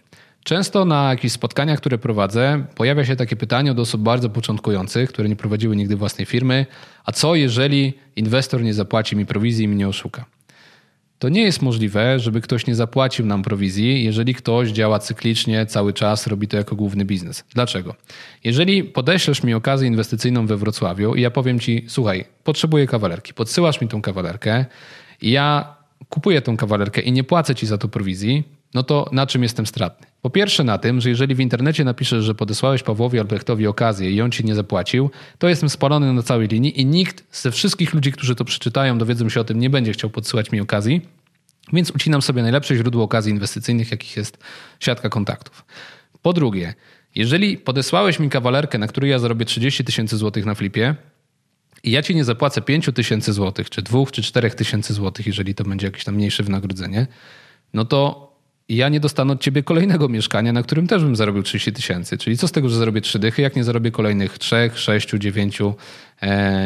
Często 0.48 0.86
na 0.86 1.10
jakichś 1.10 1.34
spotkaniach, 1.34 1.80
które 1.80 1.98
prowadzę, 1.98 2.66
pojawia 2.76 3.06
się 3.06 3.16
takie 3.16 3.36
pytanie 3.36 3.72
od 3.72 3.80
osób 3.80 4.02
bardzo 4.02 4.30
początkujących, 4.30 5.10
które 5.10 5.30
nie 5.30 5.36
prowadziły 5.36 5.76
nigdy 5.76 5.96
własnej 5.96 6.26
firmy: 6.26 6.66
a 7.06 7.12
co 7.12 7.36
jeżeli 7.36 7.94
inwestor 8.16 8.64
nie 8.64 8.74
zapłaci 8.74 9.16
mi 9.16 9.26
prowizji 9.26 9.66
i 9.66 9.68
mnie 9.68 9.88
oszuka? 9.88 10.26
To 11.20 11.30
nie 11.30 11.42
jest 11.42 11.62
możliwe, 11.62 12.20
żeby 12.20 12.42
ktoś 12.42 12.68
nie 12.68 12.76
zapłacił 12.76 13.26
nam 13.26 13.44
prowizji, 13.44 14.04
jeżeli 14.04 14.34
ktoś 14.34 14.70
działa 14.70 15.00
cyklicznie 15.00 15.66
cały 15.66 15.94
czas, 15.94 16.28
robi 16.28 16.48
to 16.48 16.58
jako 16.58 16.76
główny 16.76 17.06
biznes. 17.06 17.44
Dlaczego? 17.54 17.96
Jeżeli 18.44 18.84
podeślesz 18.84 19.44
mi 19.44 19.54
okazję 19.54 19.88
inwestycyjną 19.88 20.48
we 20.48 20.58
Wrocławiu 20.58 21.16
i 21.16 21.22
ja 21.22 21.32
powiem 21.32 21.60
ci, 21.60 21.86
słuchaj, 21.88 22.26
potrzebuję 22.44 22.88
kawalerki, 22.88 23.34
podsyłasz 23.34 23.82
mi 23.82 23.88
tą 23.88 24.02
kawalerkę 24.02 24.66
ja 25.22 25.76
kupuję 26.10 26.42
tą 26.42 26.58
kawalerkę 26.58 27.02
i 27.02 27.12
nie 27.12 27.24
płacę 27.24 27.56
ci 27.56 27.66
za 27.66 27.78
to 27.78 27.88
prowizji, 27.88 28.44
no 28.78 28.84
to 28.84 29.10
na 29.12 29.28
czym 29.28 29.44
jestem 29.44 29.66
stratny? 29.66 30.08
Po 30.22 30.30
pierwsze 30.30 30.63
na 30.63 30.78
tym, 30.78 31.02
że 31.02 31.10
jeżeli 31.10 31.36
w 31.36 31.40
internecie 31.40 31.84
napiszesz, 31.84 32.24
że 32.24 32.36
podesłałeś 32.36 32.84
Pawłowi 32.84 33.20
Albrechtowi 33.20 33.68
okazję 33.68 34.12
i 34.12 34.22
on 34.22 34.32
ci 34.32 34.46
nie 34.46 34.56
zapłacił, 34.56 35.10
to 35.38 35.50
jestem 35.50 35.70
spalony 35.70 36.13
na 36.13 36.22
całej 36.22 36.48
linii 36.48 36.82
i 36.82 36.86
nikt 36.86 37.24
ze 37.32 37.52
wszystkich 37.52 37.94
ludzi, 37.94 38.12
którzy 38.12 38.36
to 38.36 38.46
przeczytają, 38.46 38.98
dowiedzą 38.98 39.30
się 39.30 39.42
o 39.42 39.44
tym, 39.44 39.60
nie 39.60 39.70
będzie 39.70 39.94
chciał 39.94 40.10
podsyłać 40.10 40.52
mi 40.52 40.62
okazji, 40.62 41.02
więc 41.74 41.92
ucinam 41.92 42.22
sobie 42.22 42.42
najlepsze 42.42 42.76
źródło 42.76 43.04
okazji 43.04 43.32
inwestycyjnych, 43.32 43.92
jakich 43.92 44.18
jest 44.18 44.38
siatka 44.80 45.10
kontaktów. 45.10 45.66
Po 46.22 46.34
drugie, 46.34 46.74
jeżeli 47.16 47.58
podesłałeś 47.58 48.20
mi 48.20 48.30
kawalerkę, 48.30 48.78
na 48.78 48.88
której 48.88 49.12
ja 49.12 49.20
zarobię 49.20 49.46
30 49.46 49.84
tysięcy 49.84 50.18
złotych 50.18 50.46
na 50.46 50.56
flipie, 50.56 50.96
i 51.84 51.92
ja 51.92 52.02
ci 52.02 52.16
nie 52.16 52.24
zapłacę 52.24 52.62
5 52.62 52.90
tysięcy 52.96 53.34
złotych, 53.34 53.70
czy 53.70 53.82
2, 53.82 54.06
czy 54.12 54.22
4 54.22 54.52
tysięcy 54.52 54.94
złotych, 54.94 55.28
jeżeli 55.28 55.56
to 55.56 55.63
będzie 55.63 55.88
jakieś 55.88 56.04
tam 56.04 56.16
mniejsze 56.16 56.44
wynagrodzenie, 56.44 57.08
no 57.74 57.86
to 57.86 58.27
ja 58.69 58.89
nie 58.89 58.99
dostanę 58.99 59.34
od 59.34 59.41
ciebie 59.41 59.63
kolejnego 59.63 60.10
mieszkania, 60.10 60.53
na 60.53 60.63
którym 60.63 60.88
też 60.88 61.03
bym 61.03 61.15
zarobił 61.15 61.43
30 61.43 61.73
tysięcy. 61.73 62.17
Czyli 62.17 62.38
co 62.38 62.47
z 62.47 62.51
tego, 62.51 62.69
że 62.69 62.77
zarobię 62.77 63.01
3 63.01 63.19
dychy, 63.19 63.41
jak 63.41 63.56
nie 63.56 63.63
zarobię 63.63 63.91
kolejnych 63.91 64.38
3, 64.38 64.71
6, 64.73 65.10
9, 65.10 65.60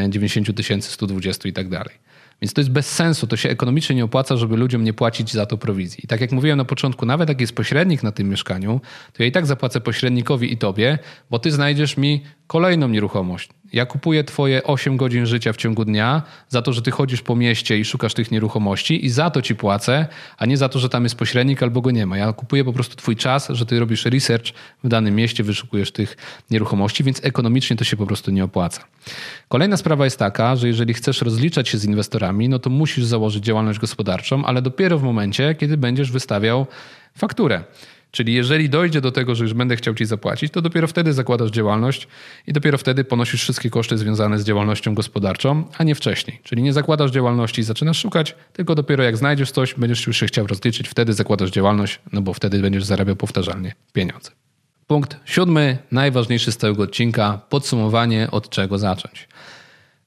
90 0.09 0.55
tysięcy, 0.55 0.91
120 0.91 1.49
i 1.49 1.53
tak 1.53 1.69
dalej. 1.69 1.95
Więc 2.41 2.53
to 2.53 2.61
jest 2.61 2.71
bez 2.71 2.91
sensu, 2.91 3.27
to 3.27 3.37
się 3.37 3.49
ekonomicznie 3.49 3.95
nie 3.95 4.03
opłaca, 4.03 4.37
żeby 4.37 4.57
ludziom 4.57 4.83
nie 4.83 4.93
płacić 4.93 5.31
za 5.31 5.45
to 5.45 5.57
prowizji. 5.57 6.03
I 6.03 6.07
tak 6.07 6.21
jak 6.21 6.31
mówiłem 6.31 6.57
na 6.57 6.65
początku, 6.65 7.05
nawet 7.05 7.29
jak 7.29 7.41
jest 7.41 7.55
pośrednik 7.55 8.03
na 8.03 8.11
tym 8.11 8.29
mieszkaniu, 8.29 8.81
to 9.13 9.23
ja 9.23 9.29
i 9.29 9.31
tak 9.31 9.45
zapłacę 9.45 9.81
pośrednikowi 9.81 10.53
i 10.53 10.57
tobie, 10.57 10.99
bo 11.29 11.39
ty 11.39 11.51
znajdziesz 11.51 11.97
mi 11.97 12.23
kolejną 12.47 12.87
nieruchomość. 12.87 13.49
Ja 13.73 13.85
kupuję 13.85 14.23
twoje 14.23 14.63
8 14.63 14.97
godzin 14.97 15.25
życia 15.25 15.53
w 15.53 15.57
ciągu 15.57 15.85
dnia 15.85 16.21
za 16.49 16.61
to, 16.61 16.73
że 16.73 16.81
ty 16.81 16.91
chodzisz 16.91 17.21
po 17.21 17.35
mieście 17.35 17.77
i 17.77 17.85
szukasz 17.85 18.13
tych 18.13 18.31
nieruchomości 18.31 19.05
i 19.05 19.09
za 19.09 19.29
to 19.29 19.41
ci 19.41 19.55
płacę, 19.55 20.07
a 20.37 20.45
nie 20.45 20.57
za 20.57 20.69
to, 20.69 20.79
że 20.79 20.89
tam 20.89 21.03
jest 21.03 21.15
pośrednik 21.15 21.63
albo 21.63 21.81
go 21.81 21.91
nie 21.91 22.05
ma. 22.05 22.17
Ja 22.17 22.33
kupuję 22.33 22.63
po 22.63 22.73
prostu 22.73 22.95
twój 22.95 23.15
czas, 23.15 23.47
że 23.49 23.65
ty 23.65 23.79
robisz 23.79 24.05
research 24.05 24.53
w 24.83 24.87
danym 24.87 25.15
mieście, 25.15 25.43
wyszukujesz 25.43 25.91
tych 25.91 26.17
nieruchomości, 26.51 27.03
więc 27.03 27.25
ekonomicznie 27.25 27.77
to 27.77 27.83
się 27.83 27.97
po 27.97 28.05
prostu 28.05 28.31
nie 28.31 28.43
opłaca. 28.43 28.83
Kolejna 29.49 29.77
sprawa 29.77 30.05
jest 30.05 30.19
taka, 30.19 30.55
że 30.55 30.67
jeżeli 30.67 30.93
chcesz 30.93 31.21
rozliczać 31.21 31.69
się 31.69 31.77
z 31.77 31.85
inwestorami, 31.85 32.49
no 32.49 32.59
to 32.59 32.69
musisz 32.69 33.05
założyć 33.05 33.43
działalność 33.43 33.79
gospodarczą, 33.79 34.45
ale 34.45 34.61
dopiero 34.61 34.99
w 34.99 35.03
momencie, 35.03 35.55
kiedy 35.55 35.77
będziesz 35.77 36.11
wystawiał 36.11 36.65
fakturę. 37.17 37.63
Czyli 38.11 38.33
jeżeli 38.33 38.69
dojdzie 38.69 39.01
do 39.01 39.11
tego, 39.11 39.35
że 39.35 39.43
już 39.43 39.53
będę 39.53 39.75
chciał 39.75 39.95
ci 39.95 40.05
zapłacić, 40.05 40.51
to 40.51 40.61
dopiero 40.61 40.87
wtedy 40.87 41.13
zakładasz 41.13 41.51
działalność 41.51 42.07
i 42.47 42.53
dopiero 42.53 42.77
wtedy 42.77 43.03
ponosisz 43.03 43.41
wszystkie 43.41 43.69
koszty 43.69 43.97
związane 43.97 44.39
z 44.39 44.43
działalnością 44.43 44.93
gospodarczą, 44.95 45.63
a 45.77 45.83
nie 45.83 45.95
wcześniej. 45.95 46.39
Czyli 46.43 46.63
nie 46.63 46.73
zakładasz 46.73 47.11
działalności 47.11 47.61
i 47.61 47.63
zaczynasz 47.63 47.99
szukać, 47.99 48.35
tylko 48.53 48.75
dopiero 48.75 49.03
jak 49.03 49.17
znajdziesz 49.17 49.51
coś, 49.51 49.73
będziesz 49.73 50.07
już 50.07 50.17
się 50.17 50.25
chciał 50.25 50.47
rozliczyć, 50.47 50.87
wtedy 50.87 51.13
zakładasz 51.13 51.51
działalność, 51.51 51.99
no 52.13 52.21
bo 52.21 52.33
wtedy 52.33 52.59
będziesz 52.59 52.83
zarabiał 52.83 53.15
powtarzalnie 53.15 53.73
pieniądze. 53.93 54.31
Punkt 54.87 55.19
siódmy, 55.25 55.77
najważniejszy 55.91 56.51
z 56.51 56.57
całego 56.57 56.83
odcinka, 56.83 57.41
podsumowanie 57.49 58.31
od 58.31 58.49
czego 58.49 58.77
zacząć. 58.77 59.27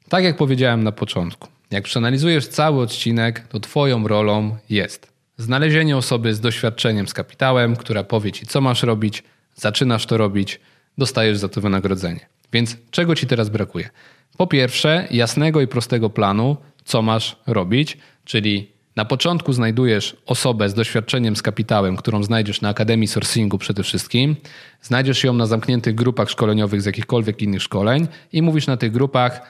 Tak 0.09 0.25
jak 0.25 0.37
powiedziałem 0.37 0.85
na 0.85 0.93
początku, 0.93 1.49
jak 1.71 1.85
przeanalizujesz 1.85 2.49
cały 2.49 2.83
odcinek, 2.83 3.49
to 3.49 3.61
Twoją 3.61 4.09
rolą 4.09 4.57
jest 4.71 5.13
Znalezienie 5.37 5.97
osoby 5.97 6.35
z 6.35 6.40
doświadczeniem, 6.40 7.09
z 7.09 7.14
kapitałem, 7.14 7.77
która 7.77 8.05
powie 8.05 8.33
ci, 8.33 8.47
co 8.47 8.61
masz 8.61 8.83
robić, 8.83 9.23
zaczynasz 9.55 10.07
to 10.07 10.16
robić, 10.16 10.61
dostajesz 10.99 11.38
za 11.38 11.49
to 11.49 11.61
wynagrodzenie. 11.61 12.29
Więc 12.53 12.77
czego 12.90 13.14
ci 13.14 13.27
teraz 13.27 13.49
brakuje? 13.49 13.90
Po 14.37 14.47
pierwsze, 14.47 15.09
jasnego 15.11 15.61
i 15.61 15.66
prostego 15.66 16.11
planu, 16.11 16.57
co 16.85 17.03
masz 17.03 17.37
robić, 17.47 17.99
czyli 18.25 18.75
na 18.97 19.05
początku 19.05 19.53
znajdujesz 19.53 20.16
osobę 20.27 20.68
z 20.68 20.75
doświadczeniem, 20.75 21.37
z 21.37 21.42
kapitałem, 21.42 21.97
którą 21.97 22.23
znajdziesz 22.23 22.61
na 22.61 22.68
Akademii 22.68 23.09
Sourcingu 23.09 23.59
przede 23.59 23.83
wszystkim. 23.83 24.37
Znajdziesz 24.83 25.25
ją 25.25 25.33
na 25.33 25.47
zamkniętych 25.47 25.94
grupach 25.94 26.31
szkoleniowych 26.31 26.83
z 26.83 26.87
jakichkolwiek 26.87 27.42
innych 27.42 27.62
szkoleń 27.62 28.09
i 28.33 28.42
mówisz 28.42 28.66
na 28.66 28.77
tych 28.77 28.92
grupach: 28.92 29.40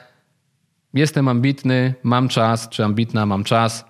Jestem 0.93 1.27
ambitny, 1.27 1.93
mam 2.03 2.27
czas, 2.27 2.69
czy 2.69 2.83
ambitna, 2.83 3.25
mam 3.25 3.43
czas, 3.43 3.85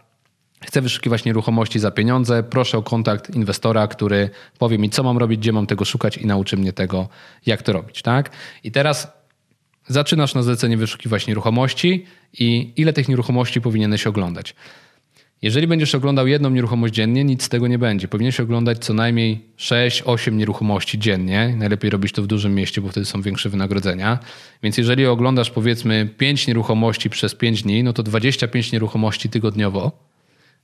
Chcę 0.65 0.81
wyszukiwać 0.81 1.25
nieruchomości 1.25 1.79
za 1.79 1.91
pieniądze. 1.91 2.43
Proszę 2.43 2.77
o 2.77 2.83
kontakt 2.83 3.35
inwestora, 3.35 3.87
który 3.87 4.29
powie 4.59 4.77
mi, 4.77 4.89
co 4.89 5.03
mam 5.03 5.17
robić, 5.17 5.39
gdzie 5.39 5.51
mam 5.51 5.67
tego 5.67 5.85
szukać 5.85 6.17
i 6.17 6.25
nauczy 6.25 6.57
mnie 6.57 6.73
tego, 6.73 7.09
jak 7.45 7.61
to 7.61 7.73
robić. 7.73 8.01
Tak? 8.01 8.31
I 8.63 8.71
teraz 8.71 9.07
zaczynasz 9.87 10.35
na 10.35 10.43
zlecenie 10.43 10.77
wyszukiwać 10.77 11.27
nieruchomości 11.27 12.05
i 12.33 12.73
ile 12.77 12.93
tych 12.93 13.09
nieruchomości 13.09 13.61
powinieneś 13.61 14.07
oglądać. 14.07 14.55
Jeżeli 15.41 15.67
będziesz 15.67 15.95
oglądał 15.95 16.27
jedną 16.27 16.49
nieruchomość 16.49 16.93
dziennie, 16.93 17.23
nic 17.23 17.43
z 17.43 17.49
tego 17.49 17.67
nie 17.67 17.79
będzie. 17.79 18.07
Powinieneś 18.07 18.39
oglądać 18.39 18.77
co 18.79 18.93
najmniej 18.93 19.45
6-8 19.57 20.33
nieruchomości 20.33 20.99
dziennie. 20.99 21.55
Najlepiej 21.57 21.89
robić 21.89 22.11
to 22.11 22.21
w 22.21 22.27
dużym 22.27 22.55
mieście, 22.55 22.81
bo 22.81 22.89
wtedy 22.89 23.05
są 23.05 23.21
większe 23.21 23.49
wynagrodzenia. 23.49 24.19
Więc 24.63 24.77
jeżeli 24.77 25.05
oglądasz 25.05 25.51
powiedzmy 25.51 26.09
5 26.17 26.47
nieruchomości 26.47 27.09
przez 27.09 27.35
5 27.35 27.63
dni, 27.63 27.83
no 27.83 27.93
to 27.93 28.03
25 28.03 28.71
nieruchomości 28.71 29.29
tygodniowo 29.29 29.91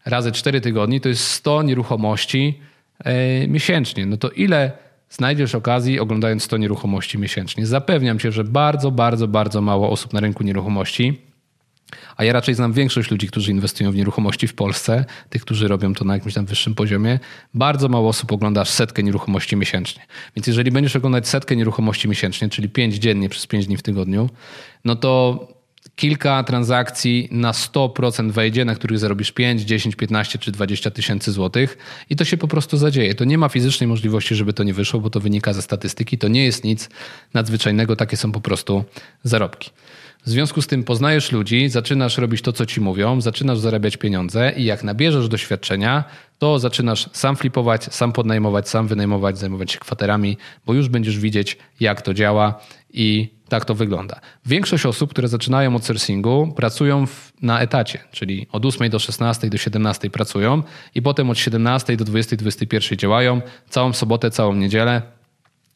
razy 0.06 0.32
4 0.32 0.62
tygodnie 0.62 1.02
to 1.02 1.10
jest 1.10 1.28
100 1.28 1.64
nieruchomości 1.64 2.60
e, 3.04 3.48
miesięcznie. 3.48 4.06
No 4.06 4.18
to 4.18 4.30
ile 4.30 4.72
znajdziesz 5.10 5.56
okazji 5.56 6.00
oglądając 6.00 6.44
100 6.44 6.58
nieruchomości 6.58 7.18
miesięcznie? 7.18 7.66
Zapewniam 7.66 8.20
cię, 8.20 8.32
że 8.32 8.44
bardzo, 8.44 8.92
bardzo, 8.92 9.28
bardzo 9.28 9.62
mało 9.62 9.90
osób 9.90 10.14
na 10.14 10.20
rynku 10.20 10.44
nieruchomości 10.44 11.32
a 12.18 12.24
ja 12.24 12.34
raczej 12.34 12.56
znam 12.56 12.74
większość 12.74 13.12
ludzi, 13.12 13.28
którzy 13.28 13.52
inwestują 13.52 13.92
w 13.92 13.96
nieruchomości 13.96 14.48
w 14.48 14.54
Polsce, 14.54 15.06
tych, 15.30 15.42
którzy 15.42 15.68
robią 15.68 15.94
to 15.94 16.06
na 16.06 16.14
jakimś 16.14 16.34
tam 16.34 16.46
wyższym 16.46 16.76
poziomie. 16.76 17.20
Bardzo 17.54 17.90
mało 17.90 18.10
osób 18.10 18.32
ogląda 18.32 18.66
setkę 18.66 19.04
nieruchomości 19.04 19.56
miesięcznie. 19.56 20.04
Więc 20.36 20.48
jeżeli 20.48 20.72
będziesz 20.72 20.96
oglądać 20.96 21.28
setkę 21.28 21.56
nieruchomości 21.56 22.10
miesięcznie, 22.10 22.50
czyli 22.50 22.70
pięć 22.70 22.96
dziennie 22.96 23.30
przez 23.30 23.48
pięć 23.48 23.68
dni 23.68 23.78
w 23.78 23.82
tygodniu, 23.82 24.30
no 24.86 24.96
to 24.96 25.48
kilka 26.02 26.44
transakcji 26.44 27.28
na 27.32 27.52
100% 27.52 28.32
wejdzie, 28.32 28.66
na 28.66 28.76
których 28.76 29.00
zarobisz 29.00 29.32
5, 29.32 29.62
10, 29.62 29.96
15 29.96 30.40
czy 30.40 30.52
20 30.52 30.92
tysięcy 30.92 31.32
złotych 31.32 31.78
i 32.10 32.16
to 32.16 32.26
się 32.26 32.38
po 32.38 32.48
prostu 32.48 32.78
zadzieje. 32.78 33.16
To 33.16 33.26
nie 33.26 33.38
ma 33.38 33.50
fizycznej 33.50 33.88
możliwości, 33.88 34.36
żeby 34.36 34.54
to 34.54 34.64
nie 34.64 34.74
wyszło, 34.74 35.00
bo 35.00 35.10
to 35.10 35.20
wynika 35.20 35.54
ze 35.54 35.62
statystyki. 35.62 36.18
To 36.18 36.28
nie 36.28 36.46
jest 36.46 36.64
nic 36.64 36.90
nadzwyczajnego, 37.34 37.96
takie 37.96 38.18
są 38.18 38.32
po 38.32 38.42
prostu 38.42 38.84
zarobki. 39.24 39.70
W 40.26 40.30
związku 40.30 40.62
z 40.62 40.68
tym 40.68 40.84
poznajesz 40.84 41.32
ludzi, 41.32 41.70
zaczynasz 41.70 42.18
robić 42.18 42.42
to, 42.42 42.54
co 42.54 42.66
ci 42.66 42.82
mówią, 42.82 43.22
zaczynasz 43.22 43.60
zarabiać 43.60 43.98
pieniądze 43.98 44.54
i 44.58 44.66
jak 44.66 44.84
nabierzesz 44.84 45.28
doświadczenia, 45.28 46.04
to 46.40 46.60
zaczynasz 46.60 47.10
sam 47.14 47.36
flipować, 47.36 47.84
sam 47.84 48.12
podnajmować, 48.12 48.70
sam 48.70 48.88
wynajmować, 48.88 49.38
zajmować 49.38 49.72
się 49.72 49.80
kwaterami, 49.80 50.38
bo 50.66 50.74
już 50.74 50.90
będziesz 50.90 51.20
widzieć, 51.20 51.58
jak 51.80 52.02
to 52.02 52.14
działa 52.14 52.60
i 52.94 53.41
tak 53.52 53.66
to 53.66 53.76
wygląda. 53.76 54.20
Większość 54.46 54.86
osób, 54.86 55.10
które 55.10 55.28
zaczynają 55.28 55.76
od 55.76 55.86
sourcingu, 55.86 56.54
pracują 56.56 57.08
w, 57.08 57.34
na 57.42 57.60
etacie, 57.60 58.00
czyli 58.12 58.48
od 58.52 58.66
8 58.66 58.90
do 58.90 59.00
16 59.00 59.50
do 59.50 59.58
17 59.58 60.10
pracują 60.10 60.64
i 60.96 61.02
potem 61.02 61.30
od 61.30 61.38
17 61.38 61.98
do 61.98 62.06
20, 62.06 62.36
21 62.36 62.98
działają, 62.98 63.42
całą 63.70 63.94
sobotę, 63.94 64.32
całą 64.32 64.56
niedzielę. 64.56 65.02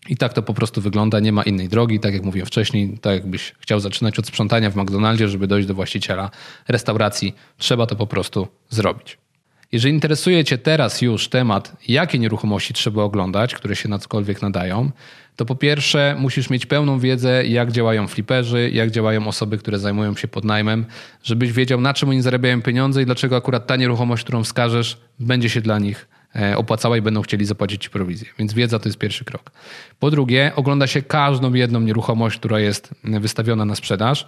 I 0.09 0.17
tak 0.17 0.33
to 0.33 0.41
po 0.41 0.53
prostu 0.53 0.81
wygląda, 0.81 1.19
nie 1.19 1.31
ma 1.31 1.43
innej 1.43 1.69
drogi. 1.69 1.99
Tak 1.99 2.13
jak 2.13 2.23
mówiłem 2.23 2.47
wcześniej, 2.47 2.97
tak 3.01 3.13
jakbyś 3.13 3.53
chciał 3.59 3.79
zaczynać 3.79 4.19
od 4.19 4.27
sprzątania 4.27 4.69
w 4.71 4.75
McDonaldzie, 4.75 5.27
żeby 5.27 5.47
dojść 5.47 5.67
do 5.67 5.73
właściciela 5.73 6.31
restauracji, 6.67 7.35
trzeba 7.57 7.85
to 7.85 7.95
po 7.95 8.07
prostu 8.07 8.47
zrobić. 8.69 9.17
Jeżeli 9.75 9.93
interesuje 9.93 10.43
Cię 10.43 10.57
teraz 10.57 11.01
już 11.01 11.27
temat, 11.27 11.77
jakie 11.87 12.19
nieruchomości 12.19 12.73
trzeba 12.73 13.03
oglądać, 13.03 13.55
które 13.55 13.75
się 13.75 13.89
na 13.89 13.99
cokolwiek 13.99 14.41
nadają, 14.41 14.91
to 15.35 15.45
po 15.45 15.55
pierwsze 15.55 16.15
musisz 16.19 16.49
mieć 16.49 16.65
pełną 16.65 16.99
wiedzę, 16.99 17.45
jak 17.45 17.71
działają 17.71 18.07
fliperzy, 18.07 18.69
jak 18.73 18.91
działają 18.91 19.27
osoby, 19.27 19.57
które 19.57 19.79
zajmują 19.79 20.15
się 20.15 20.27
podnajmem, 20.27 20.85
żebyś 21.23 21.51
wiedział, 21.51 21.81
na 21.81 21.93
czym 21.93 22.09
oni 22.09 22.21
zarabiają 22.21 22.61
pieniądze 22.61 23.01
i 23.01 23.05
dlaczego 23.05 23.35
akurat 23.35 23.67
ta 23.67 23.75
nieruchomość, 23.75 24.23
którą 24.23 24.43
wskażesz, 24.43 24.97
będzie 25.19 25.49
się 25.49 25.61
dla 25.61 25.79
nich 25.79 26.07
e, 26.35 26.57
opłacała 26.57 26.97
i 26.97 27.01
będą 27.01 27.21
chcieli 27.21 27.45
zapłacić 27.45 27.83
ci 27.83 27.89
prowizję. 27.89 28.27
Więc 28.39 28.53
wiedza 28.53 28.79
to 28.79 28.89
jest 28.89 28.97
pierwszy 28.97 29.25
krok. 29.25 29.51
Po 29.99 30.11
drugie, 30.11 30.51
ogląda 30.55 30.87
się 30.87 31.01
każdą 31.01 31.53
jedną 31.53 31.79
nieruchomość, 31.79 32.37
która 32.37 32.59
jest 32.59 32.93
wystawiona 33.03 33.65
na 33.65 33.75
sprzedaż 33.75 34.27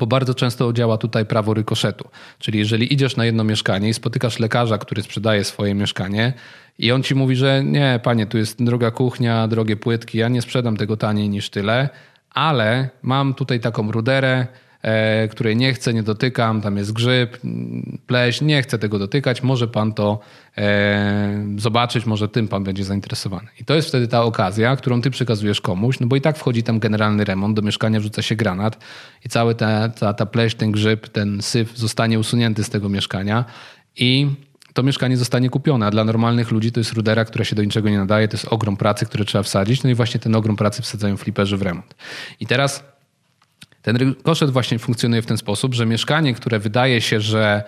bo 0.00 0.06
bardzo 0.06 0.34
często 0.34 0.72
działa 0.72 0.98
tutaj 0.98 1.26
prawo 1.26 1.54
rykoszetu. 1.54 2.08
Czyli 2.38 2.58
jeżeli 2.58 2.94
idziesz 2.94 3.16
na 3.16 3.24
jedno 3.24 3.44
mieszkanie 3.44 3.88
i 3.88 3.94
spotykasz 3.94 4.38
lekarza, 4.38 4.78
który 4.78 5.02
sprzedaje 5.02 5.44
swoje 5.44 5.74
mieszkanie 5.74 6.32
i 6.78 6.92
on 6.92 7.02
ci 7.02 7.14
mówi, 7.14 7.36
że 7.36 7.64
nie, 7.64 8.00
panie, 8.02 8.26
tu 8.26 8.38
jest 8.38 8.64
droga 8.64 8.90
kuchnia, 8.90 9.48
drogie 9.48 9.76
płytki, 9.76 10.18
ja 10.18 10.28
nie 10.28 10.42
sprzedam 10.42 10.76
tego 10.76 10.96
taniej 10.96 11.28
niż 11.28 11.50
tyle, 11.50 11.88
ale 12.30 12.88
mam 13.02 13.34
tutaj 13.34 13.60
taką 13.60 13.92
ruderę, 13.92 14.46
której 15.30 15.56
nie 15.56 15.74
chcę, 15.74 15.94
nie 15.94 16.02
dotykam, 16.02 16.60
tam 16.60 16.76
jest 16.76 16.92
grzyb, 16.92 17.38
pleś, 18.06 18.40
nie 18.40 18.62
chcę 18.62 18.78
tego 18.78 18.98
dotykać, 18.98 19.42
może 19.42 19.68
pan 19.68 19.92
to 19.92 20.20
e, 20.58 21.44
zobaczyć, 21.56 22.06
może 22.06 22.28
tym 22.28 22.48
pan 22.48 22.64
będzie 22.64 22.84
zainteresowany. 22.84 23.48
I 23.60 23.64
to 23.64 23.74
jest 23.74 23.88
wtedy 23.88 24.08
ta 24.08 24.22
okazja, 24.22 24.76
którą 24.76 25.02
ty 25.02 25.10
przekazujesz 25.10 25.60
komuś, 25.60 26.00
no 26.00 26.06
bo 26.06 26.16
i 26.16 26.20
tak 26.20 26.38
wchodzi 26.38 26.62
tam 26.62 26.78
generalny 26.78 27.24
remont, 27.24 27.56
do 27.56 27.62
mieszkania 27.62 28.00
wrzuca 28.00 28.22
się 28.22 28.36
granat 28.36 28.84
i 29.24 29.28
cały 29.28 29.54
ta, 29.54 29.88
ta, 29.88 30.14
ta 30.14 30.26
pleś, 30.26 30.54
ten 30.54 30.72
grzyb, 30.72 31.08
ten 31.08 31.42
syf 31.42 31.78
zostanie 31.78 32.18
usunięty 32.18 32.64
z 32.64 32.70
tego 32.70 32.88
mieszkania 32.88 33.44
i 33.96 34.26
to 34.74 34.82
mieszkanie 34.82 35.16
zostanie 35.16 35.50
kupione, 35.50 35.86
a 35.86 35.90
dla 35.90 36.04
normalnych 36.04 36.50
ludzi 36.50 36.72
to 36.72 36.80
jest 36.80 36.92
rudera, 36.92 37.24
która 37.24 37.44
się 37.44 37.56
do 37.56 37.62
niczego 37.62 37.88
nie 37.88 37.98
nadaje, 37.98 38.28
to 38.28 38.36
jest 38.36 38.46
ogrom 38.50 38.76
pracy, 38.76 39.06
które 39.06 39.24
trzeba 39.24 39.42
wsadzić, 39.42 39.82
no 39.82 39.90
i 39.90 39.94
właśnie 39.94 40.20
ten 40.20 40.34
ogrom 40.34 40.56
pracy 40.56 40.82
wsadzają 40.82 41.16
fliperzy 41.16 41.56
w 41.56 41.62
remont. 41.62 41.94
I 42.40 42.46
teraz 42.46 42.84
ten 43.82 44.14
koszt 44.22 44.50
właśnie 44.50 44.78
funkcjonuje 44.78 45.22
w 45.22 45.26
ten 45.26 45.36
sposób, 45.36 45.74
że 45.74 45.86
mieszkanie, 45.86 46.34
które 46.34 46.58
wydaje 46.58 47.00
się, 47.00 47.20
że 47.20 47.62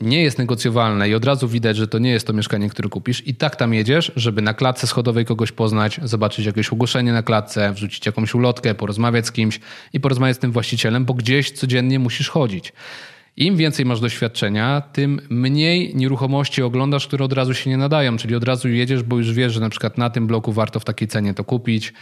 nie 0.00 0.22
jest 0.22 0.38
negocjowalne 0.38 1.08
i 1.08 1.14
od 1.14 1.24
razu 1.24 1.48
widać, 1.48 1.76
że 1.76 1.88
to 1.88 1.98
nie 1.98 2.10
jest 2.10 2.26
to 2.26 2.32
mieszkanie, 2.32 2.68
które 2.68 2.88
kupisz 2.88 3.26
i 3.26 3.34
tak 3.34 3.56
tam 3.56 3.74
jedziesz, 3.74 4.12
żeby 4.16 4.42
na 4.42 4.54
klatce 4.54 4.86
schodowej 4.86 5.24
kogoś 5.24 5.52
poznać, 5.52 6.00
zobaczyć 6.02 6.46
jakieś 6.46 6.68
ogłoszenie 6.68 7.12
na 7.12 7.22
klatce, 7.22 7.72
wrzucić 7.72 8.06
jakąś 8.06 8.34
ulotkę, 8.34 8.74
porozmawiać 8.74 9.26
z 9.26 9.32
kimś 9.32 9.60
i 9.92 10.00
porozmawiać 10.00 10.36
z 10.36 10.40
tym 10.40 10.52
właścicielem, 10.52 11.04
bo 11.04 11.14
gdzieś 11.14 11.50
codziennie 11.50 11.98
musisz 11.98 12.28
chodzić. 12.28 12.72
Im 13.36 13.56
więcej 13.56 13.86
masz 13.86 14.00
doświadczenia, 14.00 14.80
tym 14.92 15.20
mniej 15.30 15.96
nieruchomości 15.96 16.62
oglądasz, 16.62 17.06
które 17.06 17.24
od 17.24 17.32
razu 17.32 17.54
się 17.54 17.70
nie 17.70 17.76
nadają, 17.76 18.16
czyli 18.16 18.34
od 18.34 18.44
razu 18.44 18.68
jedziesz, 18.68 19.02
bo 19.02 19.18
już 19.18 19.32
wiesz, 19.32 19.52
że 19.52 19.60
na 19.60 19.68
przykład 19.68 19.98
na 19.98 20.10
tym 20.10 20.26
bloku 20.26 20.52
warto 20.52 20.80
w 20.80 20.84
takiej 20.84 21.08
cenie 21.08 21.34
to 21.34 21.44
kupić. 21.44 21.92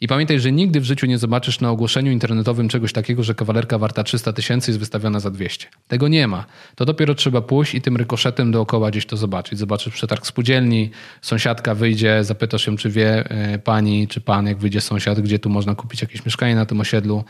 I 0.00 0.08
pamiętaj, 0.08 0.40
że 0.40 0.52
nigdy 0.52 0.80
w 0.80 0.84
życiu 0.84 1.06
nie 1.06 1.18
zobaczysz 1.18 1.60
na 1.60 1.70
ogłoszeniu 1.70 2.12
internetowym 2.12 2.68
czegoś 2.68 2.92
takiego, 2.92 3.22
że 3.22 3.34
kawalerka 3.34 3.78
warta 3.78 4.04
300 4.04 4.32
tysięcy 4.32 4.70
jest 4.70 4.78
wystawiona 4.78 5.20
za 5.20 5.30
200. 5.30 5.66
Tego 5.88 6.08
nie 6.08 6.28
ma. 6.28 6.46
To 6.74 6.84
dopiero 6.84 7.14
trzeba 7.14 7.40
pójść 7.40 7.74
i 7.74 7.80
tym 7.80 7.96
rykoszetem 7.96 8.50
dookoła 8.50 8.90
gdzieś 8.90 9.06
to 9.06 9.16
zobaczyć. 9.16 9.58
Zobaczysz 9.58 9.94
przetarg 9.94 10.26
spółdzielni, 10.26 10.90
sąsiadka 11.22 11.74
wyjdzie, 11.74 12.24
zapytasz 12.24 12.66
ją, 12.66 12.76
czy 12.76 12.90
wie 12.90 13.30
e, 13.30 13.58
pani, 13.58 14.08
czy 14.08 14.20
pan, 14.20 14.46
jak 14.46 14.58
wyjdzie 14.58 14.80
sąsiad, 14.80 15.20
gdzie 15.20 15.38
tu 15.38 15.50
można 15.50 15.74
kupić 15.74 16.02
jakieś 16.02 16.24
mieszkanie 16.24 16.54
na 16.54 16.66
tym 16.66 16.80
osiedlu. 16.80 17.24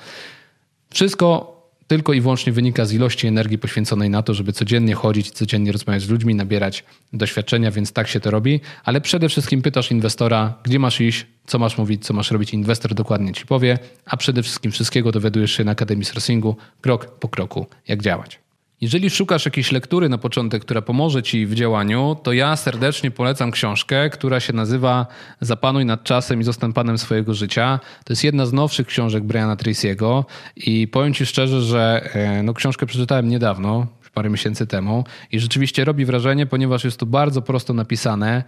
Wszystko 0.90 1.57
tylko 1.88 2.12
i 2.12 2.20
wyłącznie 2.20 2.52
wynika 2.52 2.84
z 2.84 2.92
ilości 2.92 3.26
energii 3.26 3.58
poświęconej 3.58 4.10
na 4.10 4.22
to, 4.22 4.34
żeby 4.34 4.52
codziennie 4.52 4.94
chodzić, 4.94 5.30
codziennie 5.30 5.72
rozmawiać 5.72 6.02
z 6.02 6.08
ludźmi, 6.08 6.34
nabierać 6.34 6.84
doświadczenia, 7.12 7.70
więc 7.70 7.92
tak 7.92 8.08
się 8.08 8.20
to 8.20 8.30
robi. 8.30 8.60
Ale 8.84 9.00
przede 9.00 9.28
wszystkim 9.28 9.62
pytasz 9.62 9.90
inwestora, 9.90 10.54
gdzie 10.62 10.78
masz 10.78 11.00
iść, 11.00 11.26
co 11.46 11.58
masz 11.58 11.78
mówić, 11.78 12.06
co 12.06 12.14
masz 12.14 12.30
robić. 12.30 12.54
Inwestor 12.54 12.94
dokładnie 12.94 13.32
ci 13.32 13.46
powie, 13.46 13.78
a 14.04 14.16
przede 14.16 14.42
wszystkim 14.42 14.72
wszystkiego 14.72 15.12
dowiadujesz 15.12 15.52
się 15.52 15.64
na 15.64 15.72
Akademii 15.72 16.04
Sourcingu 16.04 16.56
krok 16.80 17.18
po 17.18 17.28
kroku, 17.28 17.66
jak 17.88 18.02
działać. 18.02 18.47
Jeżeli 18.80 19.10
szukasz 19.10 19.44
jakiejś 19.44 19.72
lektury 19.72 20.08
na 20.08 20.18
początek, 20.18 20.62
która 20.62 20.82
pomoże 20.82 21.22
ci 21.22 21.46
w 21.46 21.54
działaniu, 21.54 22.16
to 22.22 22.32
ja 22.32 22.56
serdecznie 22.56 23.10
polecam 23.10 23.50
książkę, 23.50 24.10
która 24.10 24.40
się 24.40 24.52
nazywa 24.52 25.06
Zapanuj 25.40 25.84
nad 25.84 26.04
czasem 26.04 26.40
i 26.40 26.44
zostań 26.44 26.72
panem 26.72 26.98
swojego 26.98 27.34
życia. 27.34 27.80
To 28.04 28.12
jest 28.12 28.24
jedna 28.24 28.46
z 28.46 28.52
nowszych 28.52 28.86
książek 28.86 29.24
Briana 29.24 29.56
Tracy'ego 29.56 30.24
i 30.56 30.88
powiem 30.88 31.14
ci 31.14 31.26
szczerze, 31.26 31.62
że 31.62 32.10
e, 32.14 32.42
no, 32.42 32.54
książkę 32.54 32.86
przeczytałem 32.86 33.28
niedawno, 33.28 33.86
parę 34.18 34.30
miesięcy 34.30 34.66
temu 34.66 35.04
i 35.32 35.40
rzeczywiście 35.40 35.84
robi 35.84 36.04
wrażenie, 36.04 36.46
ponieważ 36.46 36.84
jest 36.84 36.98
to 37.00 37.06
bardzo 37.06 37.42
prosto 37.42 37.74
napisane 37.74 38.44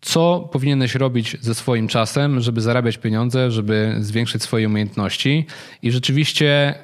co 0.00 0.48
powinieneś 0.52 0.94
robić 0.94 1.36
ze 1.40 1.54
swoim 1.54 1.88
czasem, 1.88 2.40
żeby 2.40 2.60
zarabiać 2.60 2.98
pieniądze, 2.98 3.50
żeby 3.50 3.96
zwiększyć 4.00 4.42
swoje 4.42 4.66
umiejętności. 4.66 5.46
I 5.82 5.90
rzeczywiście 5.90 6.74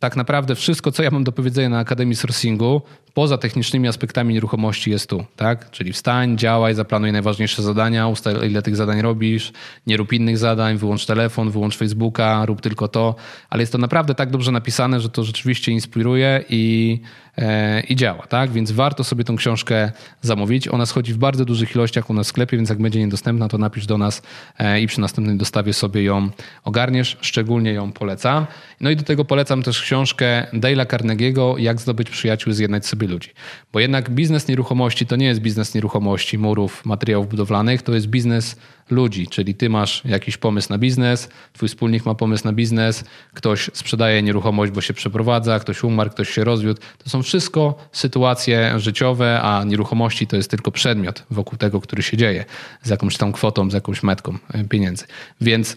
tak 0.00 0.16
naprawdę 0.16 0.54
wszystko, 0.54 0.92
co 0.92 1.02
ja 1.02 1.10
mam 1.10 1.24
do 1.24 1.32
powiedzenia 1.32 1.68
na 1.68 1.78
Akademii 1.78 2.16
Sourcingu, 2.16 2.82
poza 3.16 3.38
technicznymi 3.38 3.88
aspektami 3.88 4.34
nieruchomości 4.34 4.90
jest 4.90 5.10
tu, 5.10 5.24
tak? 5.36 5.70
Czyli 5.70 5.92
wstań, 5.92 6.38
działaj, 6.38 6.74
zaplanuj 6.74 7.12
najważniejsze 7.12 7.62
zadania, 7.62 8.08
ustal 8.08 8.48
ile 8.48 8.62
tych 8.62 8.76
zadań 8.76 9.02
robisz, 9.02 9.52
nie 9.86 9.96
rób 9.96 10.12
innych 10.12 10.38
zadań, 10.38 10.76
wyłącz 10.76 11.06
telefon, 11.06 11.50
wyłącz 11.50 11.76
Facebooka, 11.76 12.46
rób 12.46 12.60
tylko 12.60 12.88
to, 12.88 13.14
ale 13.50 13.62
jest 13.62 13.72
to 13.72 13.78
naprawdę 13.78 14.14
tak 14.14 14.30
dobrze 14.30 14.52
napisane, 14.52 15.00
że 15.00 15.08
to 15.08 15.24
rzeczywiście 15.24 15.72
inspiruje 15.72 16.44
i, 16.48 17.00
e, 17.38 17.80
i 17.80 17.96
działa, 17.96 18.26
tak? 18.26 18.50
Więc 18.50 18.72
warto 18.72 19.04
sobie 19.04 19.24
tą 19.24 19.36
książkę 19.36 19.92
zamówić. 20.22 20.68
Ona 20.68 20.86
schodzi 20.86 21.12
w 21.12 21.18
bardzo 21.18 21.44
dużych 21.44 21.74
ilościach 21.74 22.10
u 22.10 22.14
nas 22.14 22.26
w 22.26 22.28
sklepie, 22.28 22.56
więc 22.56 22.68
jak 22.68 22.78
będzie 22.78 23.00
niedostępna, 23.00 23.48
to 23.48 23.58
napisz 23.58 23.86
do 23.86 23.98
nas 23.98 24.22
e, 24.58 24.80
i 24.80 24.86
przy 24.86 25.00
następnej 25.00 25.36
dostawie 25.36 25.72
sobie 25.72 26.02
ją 26.02 26.30
ogarniesz. 26.64 27.16
Szczególnie 27.20 27.72
ją 27.72 27.92
polecam. 27.92 28.46
No 28.80 28.90
i 28.90 28.96
do 28.96 29.02
tego 29.02 29.24
polecam 29.24 29.62
też 29.62 29.82
książkę 29.82 30.46
Dale'a 30.52 30.86
Carnegie'ego 30.86 31.58
Jak 31.58 31.80
zdobyć 31.80 32.10
przyjaciół, 32.10 32.52
zjednać 32.52 32.86
sobie 32.86 33.05
ludzi. 33.06 33.30
Bo 33.72 33.80
jednak 33.80 34.10
biznes 34.10 34.48
nieruchomości 34.48 35.06
to 35.06 35.16
nie 35.16 35.26
jest 35.26 35.40
biznes 35.40 35.74
nieruchomości, 35.74 36.38
murów, 36.38 36.84
materiałów 36.84 37.28
budowlanych, 37.28 37.82
to 37.82 37.94
jest 37.94 38.06
biznes 38.06 38.56
ludzi, 38.90 39.26
czyli 39.26 39.54
ty 39.54 39.68
masz 39.68 40.02
jakiś 40.04 40.36
pomysł 40.36 40.68
na 40.70 40.78
biznes, 40.78 41.28
twój 41.52 41.68
wspólnik 41.68 42.06
ma 42.06 42.14
pomysł 42.14 42.44
na 42.44 42.52
biznes, 42.52 43.04
ktoś 43.34 43.70
sprzedaje 43.72 44.22
nieruchomość, 44.22 44.72
bo 44.72 44.80
się 44.80 44.94
przeprowadza, 44.94 45.58
ktoś 45.58 45.84
umarł, 45.84 46.10
ktoś 46.10 46.30
się 46.30 46.44
rozwiódł. 46.44 46.80
To 46.98 47.10
są 47.10 47.22
wszystko 47.22 47.74
sytuacje 47.92 48.80
życiowe, 48.80 49.40
a 49.42 49.64
nieruchomości 49.64 50.26
to 50.26 50.36
jest 50.36 50.50
tylko 50.50 50.70
przedmiot 50.70 51.24
wokół 51.30 51.58
tego, 51.58 51.80
który 51.80 52.02
się 52.02 52.16
dzieje 52.16 52.44
z 52.82 52.88
jakąś 52.88 53.16
tam 53.16 53.32
kwotą, 53.32 53.70
z 53.70 53.74
jakąś 53.74 54.02
metką 54.02 54.38
e, 54.54 54.64
pieniędzy. 54.64 55.04
Więc 55.40 55.76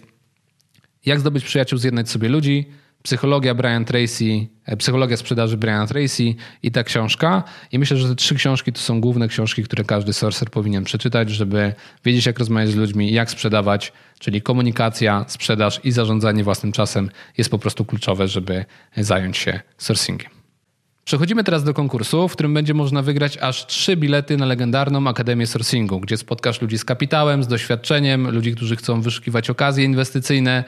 jak 1.06 1.20
zdobyć 1.20 1.44
przyjaciół, 1.44 1.78
zjednać 1.78 2.10
sobie 2.10 2.28
ludzi? 2.28 2.66
Psychologia 3.02 3.54
Brian 3.54 3.84
Tracy, 3.84 4.46
e, 4.66 4.76
Psychologia 4.76 5.16
sprzedaży 5.16 5.56
Brian 5.56 5.86
Tracy 5.86 6.34
i 6.62 6.70
ta 6.70 6.84
książka. 6.84 7.42
I 7.72 7.78
myślę, 7.78 7.96
że 7.96 8.08
te 8.08 8.14
trzy 8.14 8.34
książki 8.34 8.72
to 8.72 8.80
są 8.80 9.00
główne 9.00 9.28
książki, 9.28 9.62
które 9.62 9.84
każdy 9.84 10.12
sorcer 10.12 10.50
powinien 10.50 10.84
przeczytać, 10.84 11.30
żeby 11.30 11.74
wiedzieć, 12.04 12.26
jak 12.26 12.38
rozmawiać 12.38 12.70
z 12.70 12.76
ludźmi, 12.76 13.12
jak 13.12 13.30
sprzedawać, 13.30 13.92
czyli 14.18 14.42
komunikacja, 14.42 15.24
sprzedaż 15.28 15.80
i 15.84 15.92
zarządzanie 15.92 16.44
własnym 16.44 16.72
czasem 16.72 17.10
jest 17.38 17.50
po 17.50 17.58
prostu 17.58 17.84
kluczowe, 17.84 18.28
żeby 18.28 18.64
zająć 18.96 19.36
się 19.36 19.60
sourcingiem. 19.78 20.40
Przechodzimy 21.04 21.44
teraz 21.44 21.64
do 21.64 21.74
konkursu, 21.74 22.28
w 22.28 22.32
którym 22.32 22.54
będzie 22.54 22.74
można 22.74 23.02
wygrać 23.02 23.38
aż 23.38 23.66
trzy 23.66 23.96
bilety 23.96 24.36
na 24.36 24.46
legendarną 24.46 25.06
Akademię 25.06 25.46
Sourcingu, 25.46 26.00
gdzie 26.00 26.16
spotkasz 26.16 26.62
ludzi 26.62 26.78
z 26.78 26.84
kapitałem, 26.84 27.42
z 27.42 27.48
doświadczeniem, 27.48 28.30
ludzi, 28.30 28.52
którzy 28.52 28.76
chcą 28.76 29.00
wyszukiwać 29.00 29.50
okazje 29.50 29.84
inwestycyjne, 29.84 30.64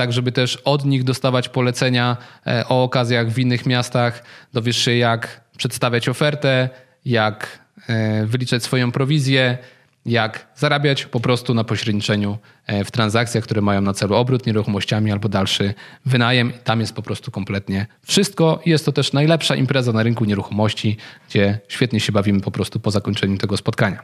tak 0.00 0.12
żeby 0.12 0.32
też 0.32 0.56
od 0.56 0.84
nich 0.84 1.04
dostawać 1.04 1.48
polecenia 1.48 2.16
e, 2.46 2.68
o 2.68 2.82
okazjach 2.82 3.30
w 3.30 3.38
innych 3.38 3.66
miastach. 3.66 4.22
Dowiesz 4.52 4.76
się, 4.76 4.94
jak 4.96 5.40
przedstawiać 5.56 6.08
ofertę, 6.08 6.68
jak 7.04 7.58
e, 7.88 8.26
wyliczać 8.26 8.62
swoją 8.62 8.92
prowizję, 8.92 9.58
jak 10.06 10.46
zarabiać 10.56 11.06
po 11.06 11.20
prostu 11.20 11.54
na 11.54 11.64
pośredniczeniu 11.64 12.38
e, 12.66 12.84
w 12.84 12.90
transakcjach, 12.90 13.44
które 13.44 13.60
mają 13.60 13.80
na 13.80 13.94
celu 13.94 14.14
obrót 14.14 14.46
nieruchomościami 14.46 15.12
albo 15.12 15.28
dalszy 15.28 15.74
wynajem. 16.06 16.52
Tam 16.64 16.80
jest 16.80 16.94
po 16.94 17.02
prostu 17.02 17.30
kompletnie 17.30 17.86
wszystko. 18.02 18.60
Jest 18.66 18.84
to 18.84 18.92
też 18.92 19.12
najlepsza 19.12 19.54
impreza 19.54 19.92
na 19.92 20.02
rynku 20.02 20.24
nieruchomości, 20.24 20.96
gdzie 21.28 21.58
świetnie 21.68 22.00
się 22.00 22.12
bawimy 22.12 22.40
po 22.40 22.50
prostu 22.50 22.80
po 22.80 22.90
zakończeniu 22.90 23.38
tego 23.38 23.56
spotkania. 23.56 24.02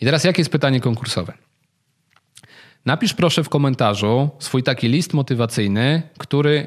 I 0.00 0.04
teraz 0.04 0.24
jakie 0.24 0.40
jest 0.40 0.52
pytanie 0.52 0.80
konkursowe? 0.80 1.32
Napisz 2.86 3.14
proszę 3.14 3.44
w 3.44 3.48
komentarzu 3.48 4.30
swój 4.38 4.62
taki 4.62 4.88
list 4.88 5.14
motywacyjny, 5.14 6.02
który 6.18 6.66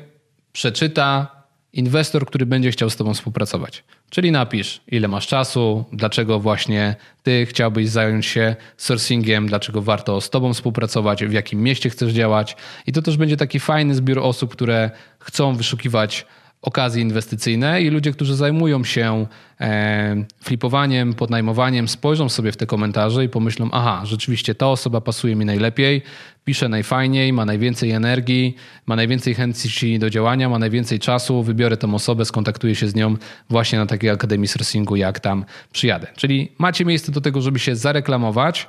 przeczyta 0.51 1.27
inwestor, 1.73 2.25
który 2.25 2.45
będzie 2.45 2.71
chciał 2.71 2.89
z 2.89 2.95
Tobą 2.95 3.13
współpracować. 3.13 3.83
Czyli 4.09 4.31
napisz, 4.31 4.81
ile 4.87 5.07
masz 5.07 5.27
czasu, 5.27 5.85
dlaczego 5.93 6.39
właśnie 6.39 6.95
Ty 7.23 7.45
chciałbyś 7.45 7.89
zająć 7.89 8.25
się 8.25 8.55
sourcingiem, 8.77 9.47
dlaczego 9.47 9.81
warto 9.81 10.21
z 10.21 10.29
Tobą 10.29 10.53
współpracować, 10.53 11.25
w 11.25 11.31
jakim 11.31 11.63
mieście 11.63 11.89
chcesz 11.89 12.13
działać. 12.13 12.55
I 12.87 12.91
to 12.91 13.01
też 13.01 13.17
będzie 13.17 13.37
taki 13.37 13.59
fajny 13.59 13.95
zbiór 13.95 14.19
osób, 14.19 14.51
które 14.51 14.91
chcą 15.19 15.55
wyszukiwać 15.55 16.25
okazje 16.61 17.01
inwestycyjne 17.01 17.81
i 17.81 17.89
ludzie, 17.89 18.11
którzy 18.11 18.35
zajmują 18.35 18.83
się 18.83 19.25
e, 19.61 20.25
flipowaniem, 20.43 21.13
podnajmowaniem, 21.13 21.87
spojrzą 21.87 22.29
sobie 22.29 22.51
w 22.51 22.57
te 22.57 22.65
komentarze 22.65 23.25
i 23.25 23.29
pomyślą, 23.29 23.69
aha, 23.71 24.01
rzeczywiście 24.05 24.55
ta 24.55 24.67
osoba 24.67 25.01
pasuje 25.01 25.35
mi 25.35 25.45
najlepiej, 25.45 26.01
pisze 26.45 26.69
najfajniej, 26.69 27.33
ma 27.33 27.45
najwięcej 27.45 27.91
energii, 27.91 28.55
ma 28.85 28.95
najwięcej 28.95 29.35
chęci 29.35 29.99
do 29.99 30.09
działania, 30.09 30.49
ma 30.49 30.59
najwięcej 30.59 30.99
czasu, 30.99 31.43
wybiorę 31.43 31.77
tą 31.77 31.95
osobę, 31.95 32.25
skontaktuję 32.25 32.75
się 32.75 32.87
z 32.87 32.95
nią 32.95 33.15
właśnie 33.49 33.79
na 33.79 33.85
takiej 33.85 34.09
Akademii 34.09 34.47
Sourcingu, 34.47 34.95
jak 34.95 35.19
tam 35.19 35.45
przyjadę. 35.71 36.07
Czyli 36.15 36.51
macie 36.57 36.85
miejsce 36.85 37.11
do 37.11 37.21
tego, 37.21 37.41
żeby 37.41 37.59
się 37.59 37.75
zareklamować, 37.75 38.67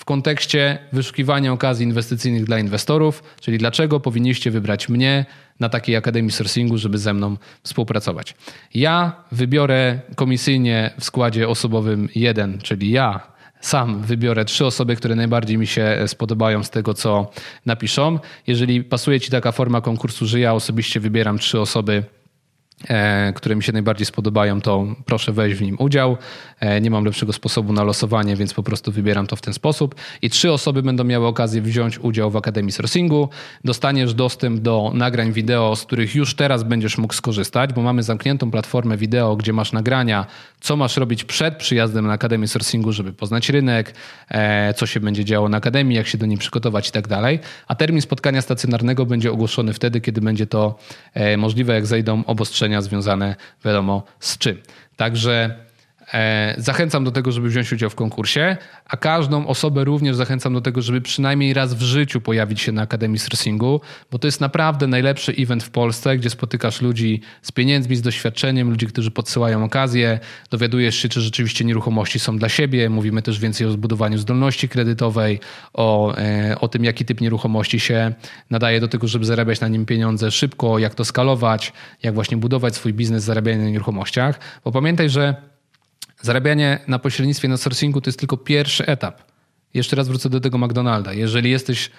w 0.00 0.04
kontekście 0.04 0.78
wyszukiwania 0.92 1.52
okazji 1.52 1.86
inwestycyjnych 1.86 2.44
dla 2.44 2.58
inwestorów, 2.58 3.22
czyli 3.40 3.58
dlaczego 3.58 4.00
powinniście 4.00 4.50
wybrać 4.50 4.88
mnie 4.88 5.26
na 5.60 5.68
takiej 5.68 5.96
Akademii 5.96 6.30
Sourcingu, 6.30 6.78
żeby 6.78 6.98
ze 6.98 7.14
mną 7.14 7.36
współpracować. 7.62 8.34
Ja 8.74 9.12
wybiorę 9.32 10.00
komisyjnie 10.16 10.90
w 10.98 11.04
składzie 11.04 11.48
osobowym 11.48 12.08
jeden, 12.14 12.58
czyli 12.58 12.90
ja 12.90 13.20
sam 13.60 14.02
wybiorę 14.02 14.44
trzy 14.44 14.66
osoby, 14.66 14.96
które 14.96 15.14
najbardziej 15.14 15.58
mi 15.58 15.66
się 15.66 15.98
spodobają 16.06 16.64
z 16.64 16.70
tego, 16.70 16.94
co 16.94 17.30
napiszą. 17.66 18.18
Jeżeli 18.46 18.84
pasuje 18.84 19.20
Ci 19.20 19.30
taka 19.30 19.52
forma 19.52 19.80
konkursu, 19.80 20.26
że 20.26 20.40
ja 20.40 20.54
osobiście 20.54 21.00
wybieram 21.00 21.38
trzy 21.38 21.60
osoby, 21.60 22.04
które 23.34 23.56
mi 23.56 23.62
się 23.62 23.72
najbardziej 23.72 24.06
spodobają, 24.06 24.60
to 24.60 24.86
proszę 25.04 25.32
wejść 25.32 25.58
w 25.58 25.62
nim 25.62 25.76
udział. 25.78 26.16
E, 26.60 26.80
nie 26.80 26.90
mam 26.90 27.04
lepszego 27.04 27.32
sposobu 27.32 27.72
na 27.72 27.84
losowanie, 27.84 28.36
więc 28.36 28.54
po 28.54 28.62
prostu 28.62 28.92
wybieram 28.92 29.26
to 29.26 29.36
w 29.36 29.40
ten 29.40 29.54
sposób. 29.54 29.94
I 30.22 30.30
trzy 30.30 30.52
osoby 30.52 30.82
będą 30.82 31.04
miały 31.04 31.26
okazję 31.26 31.62
wziąć 31.62 31.98
udział 31.98 32.30
w 32.30 32.36
Akademii 32.36 32.72
Sourcingu. 32.72 33.28
Dostaniesz 33.64 34.14
dostęp 34.14 34.60
do 34.60 34.90
nagrań 34.94 35.32
wideo, 35.32 35.76
z 35.76 35.82
których 35.82 36.14
już 36.14 36.34
teraz 36.34 36.62
będziesz 36.62 36.98
mógł 36.98 37.14
skorzystać, 37.14 37.72
bo 37.72 37.82
mamy 37.82 38.02
zamkniętą 38.02 38.50
platformę 38.50 38.96
wideo, 38.96 39.36
gdzie 39.36 39.52
masz 39.52 39.72
nagrania, 39.72 40.26
co 40.60 40.76
masz 40.76 40.96
robić 40.96 41.24
przed 41.24 41.56
przyjazdem 41.56 42.06
na 42.06 42.12
Akademię 42.12 42.48
Sourcingu, 42.48 42.92
żeby 42.92 43.12
poznać 43.12 43.48
rynek, 43.48 43.94
e, 44.28 44.74
co 44.74 44.86
się 44.86 45.00
będzie 45.00 45.24
działo 45.24 45.48
na 45.48 45.56
Akademii, 45.56 45.96
jak 45.96 46.06
się 46.06 46.18
do 46.18 46.26
niej 46.26 46.38
przygotować 46.38 46.88
i 46.88 46.92
tak 46.92 47.08
dalej. 47.08 47.38
A 47.68 47.74
termin 47.74 48.02
spotkania 48.02 48.42
stacjonarnego 48.42 49.06
będzie 49.06 49.32
ogłoszony 49.32 49.72
wtedy, 49.72 50.00
kiedy 50.00 50.20
będzie 50.20 50.46
to 50.46 50.78
możliwe, 51.36 51.74
jak 51.74 51.86
zejdą 51.86 52.24
obostrzenia 52.26 52.69
związane 52.80 53.36
wiadomo 53.64 54.02
z 54.20 54.38
czym. 54.38 54.62
Także 54.96 55.56
zachęcam 56.58 57.04
do 57.04 57.10
tego, 57.10 57.32
żeby 57.32 57.48
wziąć 57.48 57.72
udział 57.72 57.90
w 57.90 57.94
konkursie, 57.94 58.56
a 58.86 58.96
każdą 58.96 59.46
osobę 59.46 59.84
również 59.84 60.16
zachęcam 60.16 60.54
do 60.54 60.60
tego, 60.60 60.82
żeby 60.82 61.00
przynajmniej 61.00 61.54
raz 61.54 61.74
w 61.74 61.82
życiu 61.82 62.20
pojawić 62.20 62.60
się 62.60 62.72
na 62.72 62.82
Akademii 62.82 63.18
Stressingu, 63.18 63.80
bo 64.10 64.18
to 64.18 64.26
jest 64.26 64.40
naprawdę 64.40 64.86
najlepszy 64.86 65.32
event 65.38 65.62
w 65.62 65.70
Polsce, 65.70 66.16
gdzie 66.16 66.30
spotykasz 66.30 66.82
ludzi 66.82 67.20
z 67.42 67.52
pieniędzmi, 67.52 67.96
z 67.96 68.02
doświadczeniem, 68.02 68.70
ludzi, 68.70 68.86
którzy 68.86 69.10
podsyłają 69.10 69.64
okazję, 69.64 70.20
dowiadujesz 70.50 70.96
się, 70.96 71.08
czy 71.08 71.20
rzeczywiście 71.20 71.64
nieruchomości 71.64 72.18
są 72.18 72.38
dla 72.38 72.48
siebie. 72.48 72.90
Mówimy 72.90 73.22
też 73.22 73.38
więcej 73.38 73.66
o 73.66 73.70
zbudowaniu 73.70 74.18
zdolności 74.18 74.68
kredytowej, 74.68 75.40
o, 75.74 76.16
e, 76.16 76.56
o 76.60 76.68
tym, 76.68 76.84
jaki 76.84 77.04
typ 77.04 77.20
nieruchomości 77.20 77.80
się 77.80 78.12
nadaje 78.50 78.80
do 78.80 78.88
tego, 78.88 79.08
żeby 79.08 79.24
zarabiać 79.24 79.60
na 79.60 79.68
nim 79.68 79.86
pieniądze 79.86 80.30
szybko, 80.30 80.78
jak 80.78 80.94
to 80.94 81.04
skalować, 81.04 81.72
jak 82.02 82.14
właśnie 82.14 82.36
budować 82.36 82.74
swój 82.74 82.92
biznes, 82.92 83.24
zarabiania 83.24 83.64
na 83.64 83.70
nieruchomościach. 83.70 84.40
Bo 84.64 84.72
pamiętaj, 84.72 85.10
że 85.10 85.49
Zarabianie 86.22 86.78
na 86.86 86.98
pośrednictwie 86.98 87.48
na 87.48 87.56
sourcingu 87.56 88.00
to 88.00 88.08
jest 88.08 88.18
tylko 88.18 88.36
pierwszy 88.36 88.86
etap. 88.86 89.22
Jeszcze 89.74 89.96
raz 89.96 90.08
wrócę 90.08 90.30
do 90.30 90.40
tego 90.40 90.58
McDonalda. 90.58 91.12
Jeżeli 91.12 91.50
jesteś 91.50 91.90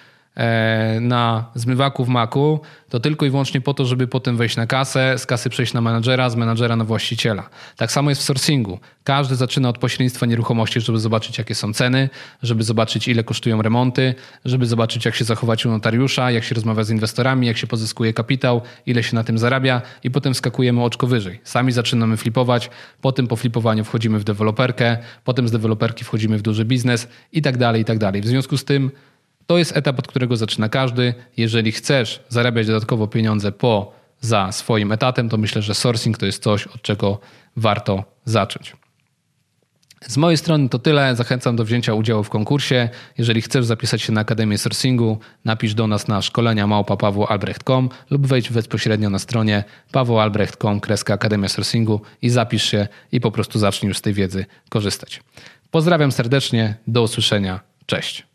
na 1.00 1.50
zmywaku 1.54 2.04
w 2.04 2.08
Macu, 2.08 2.60
to 2.88 3.00
tylko 3.00 3.26
i 3.26 3.30
wyłącznie 3.30 3.60
po 3.60 3.74
to, 3.74 3.84
żeby 3.84 4.06
potem 4.06 4.36
wejść 4.36 4.56
na 4.56 4.66
kasę, 4.66 5.18
z 5.18 5.26
kasy 5.26 5.50
przejść 5.50 5.72
na 5.72 5.80
menadżera, 5.80 6.30
z 6.30 6.36
menadżera 6.36 6.76
na 6.76 6.84
właściciela. 6.84 7.48
Tak 7.76 7.92
samo 7.92 8.10
jest 8.10 8.22
w 8.22 8.24
sourcingu. 8.24 8.78
Każdy 9.04 9.36
zaczyna 9.36 9.68
od 9.68 9.78
pośrednictwa 9.78 10.26
nieruchomości, 10.26 10.80
żeby 10.80 10.98
zobaczyć, 10.98 11.38
jakie 11.38 11.54
są 11.54 11.72
ceny, 11.72 12.08
żeby 12.42 12.62
zobaczyć, 12.62 13.08
ile 13.08 13.24
kosztują 13.24 13.62
remonty, 13.62 14.14
żeby 14.44 14.66
zobaczyć, 14.66 15.04
jak 15.04 15.14
się 15.14 15.24
zachować 15.24 15.66
u 15.66 15.70
notariusza, 15.70 16.30
jak 16.30 16.44
się 16.44 16.54
rozmawia 16.54 16.84
z 16.84 16.90
inwestorami, 16.90 17.46
jak 17.46 17.56
się 17.56 17.66
pozyskuje 17.66 18.12
kapitał, 18.12 18.60
ile 18.86 19.02
się 19.02 19.14
na 19.14 19.24
tym 19.24 19.38
zarabia 19.38 19.82
i 20.04 20.10
potem 20.10 20.34
skakujemy 20.34 20.82
oczko 20.82 21.06
wyżej. 21.06 21.40
Sami 21.44 21.72
zaczynamy 21.72 22.16
flipować, 22.16 22.70
potem 23.00 23.26
po 23.26 23.36
flipowaniu 23.36 23.84
wchodzimy 23.84 24.18
w 24.18 24.24
deweloperkę, 24.24 24.98
potem 25.24 25.48
z 25.48 25.52
deweloperki 25.52 26.04
wchodzimy 26.04 26.38
w 26.38 26.42
duży 26.42 26.64
biznes 26.64 27.08
i 27.32 27.42
tak 27.42 27.56
dalej, 27.56 27.82
i 27.82 27.84
tak 27.84 27.98
dalej. 27.98 28.22
W 28.22 28.26
związku 28.26 28.56
z 28.56 28.64
tym 28.64 28.90
to 29.46 29.58
jest 29.58 29.76
etap, 29.76 29.98
od 29.98 30.06
którego 30.06 30.36
zaczyna 30.36 30.68
każdy. 30.68 31.14
Jeżeli 31.36 31.72
chcesz 31.72 32.20
zarabiać 32.28 32.66
dodatkowo 32.66 33.06
pieniądze 33.08 33.52
po 33.52 33.92
za 34.20 34.52
swoim 34.52 34.92
etatem, 34.92 35.28
to 35.28 35.36
myślę, 35.36 35.62
że 35.62 35.74
sourcing 35.74 36.18
to 36.18 36.26
jest 36.26 36.42
coś, 36.42 36.66
od 36.66 36.82
czego 36.82 37.20
warto 37.56 38.04
zacząć. 38.24 38.76
Z 40.06 40.16
mojej 40.16 40.36
strony 40.36 40.68
to 40.68 40.78
tyle. 40.78 41.16
Zachęcam 41.16 41.56
do 41.56 41.64
wzięcia 41.64 41.94
udziału 41.94 42.24
w 42.24 42.30
konkursie. 42.30 42.88
Jeżeli 43.18 43.42
chcesz 43.42 43.64
zapisać 43.64 44.02
się 44.02 44.12
na 44.12 44.20
Akademię 44.20 44.58
Sourcingu, 44.58 45.18
napisz 45.44 45.74
do 45.74 45.86
nas 45.86 46.08
na 46.08 46.22
szkolenia 46.22 46.66
małpa.pawłoalbrecht.com 46.66 47.88
lub 48.10 48.26
wejdź 48.26 48.50
bezpośrednio 48.50 49.10
na 49.10 49.18
stronie 49.18 49.64
pawłoalbrecht.com 49.92 50.80
Akademia 51.08 51.48
Sourcingu 51.48 52.00
i 52.22 52.30
zapisz 52.30 52.64
się 52.64 52.88
i 53.12 53.20
po 53.20 53.30
prostu 53.30 53.58
zacznij 53.58 53.88
już 53.88 53.98
z 53.98 54.02
tej 54.02 54.12
wiedzy 54.12 54.46
korzystać. 54.68 55.22
Pozdrawiam 55.70 56.12
serdecznie. 56.12 56.74
Do 56.86 57.02
usłyszenia. 57.02 57.60
Cześć. 57.86 58.31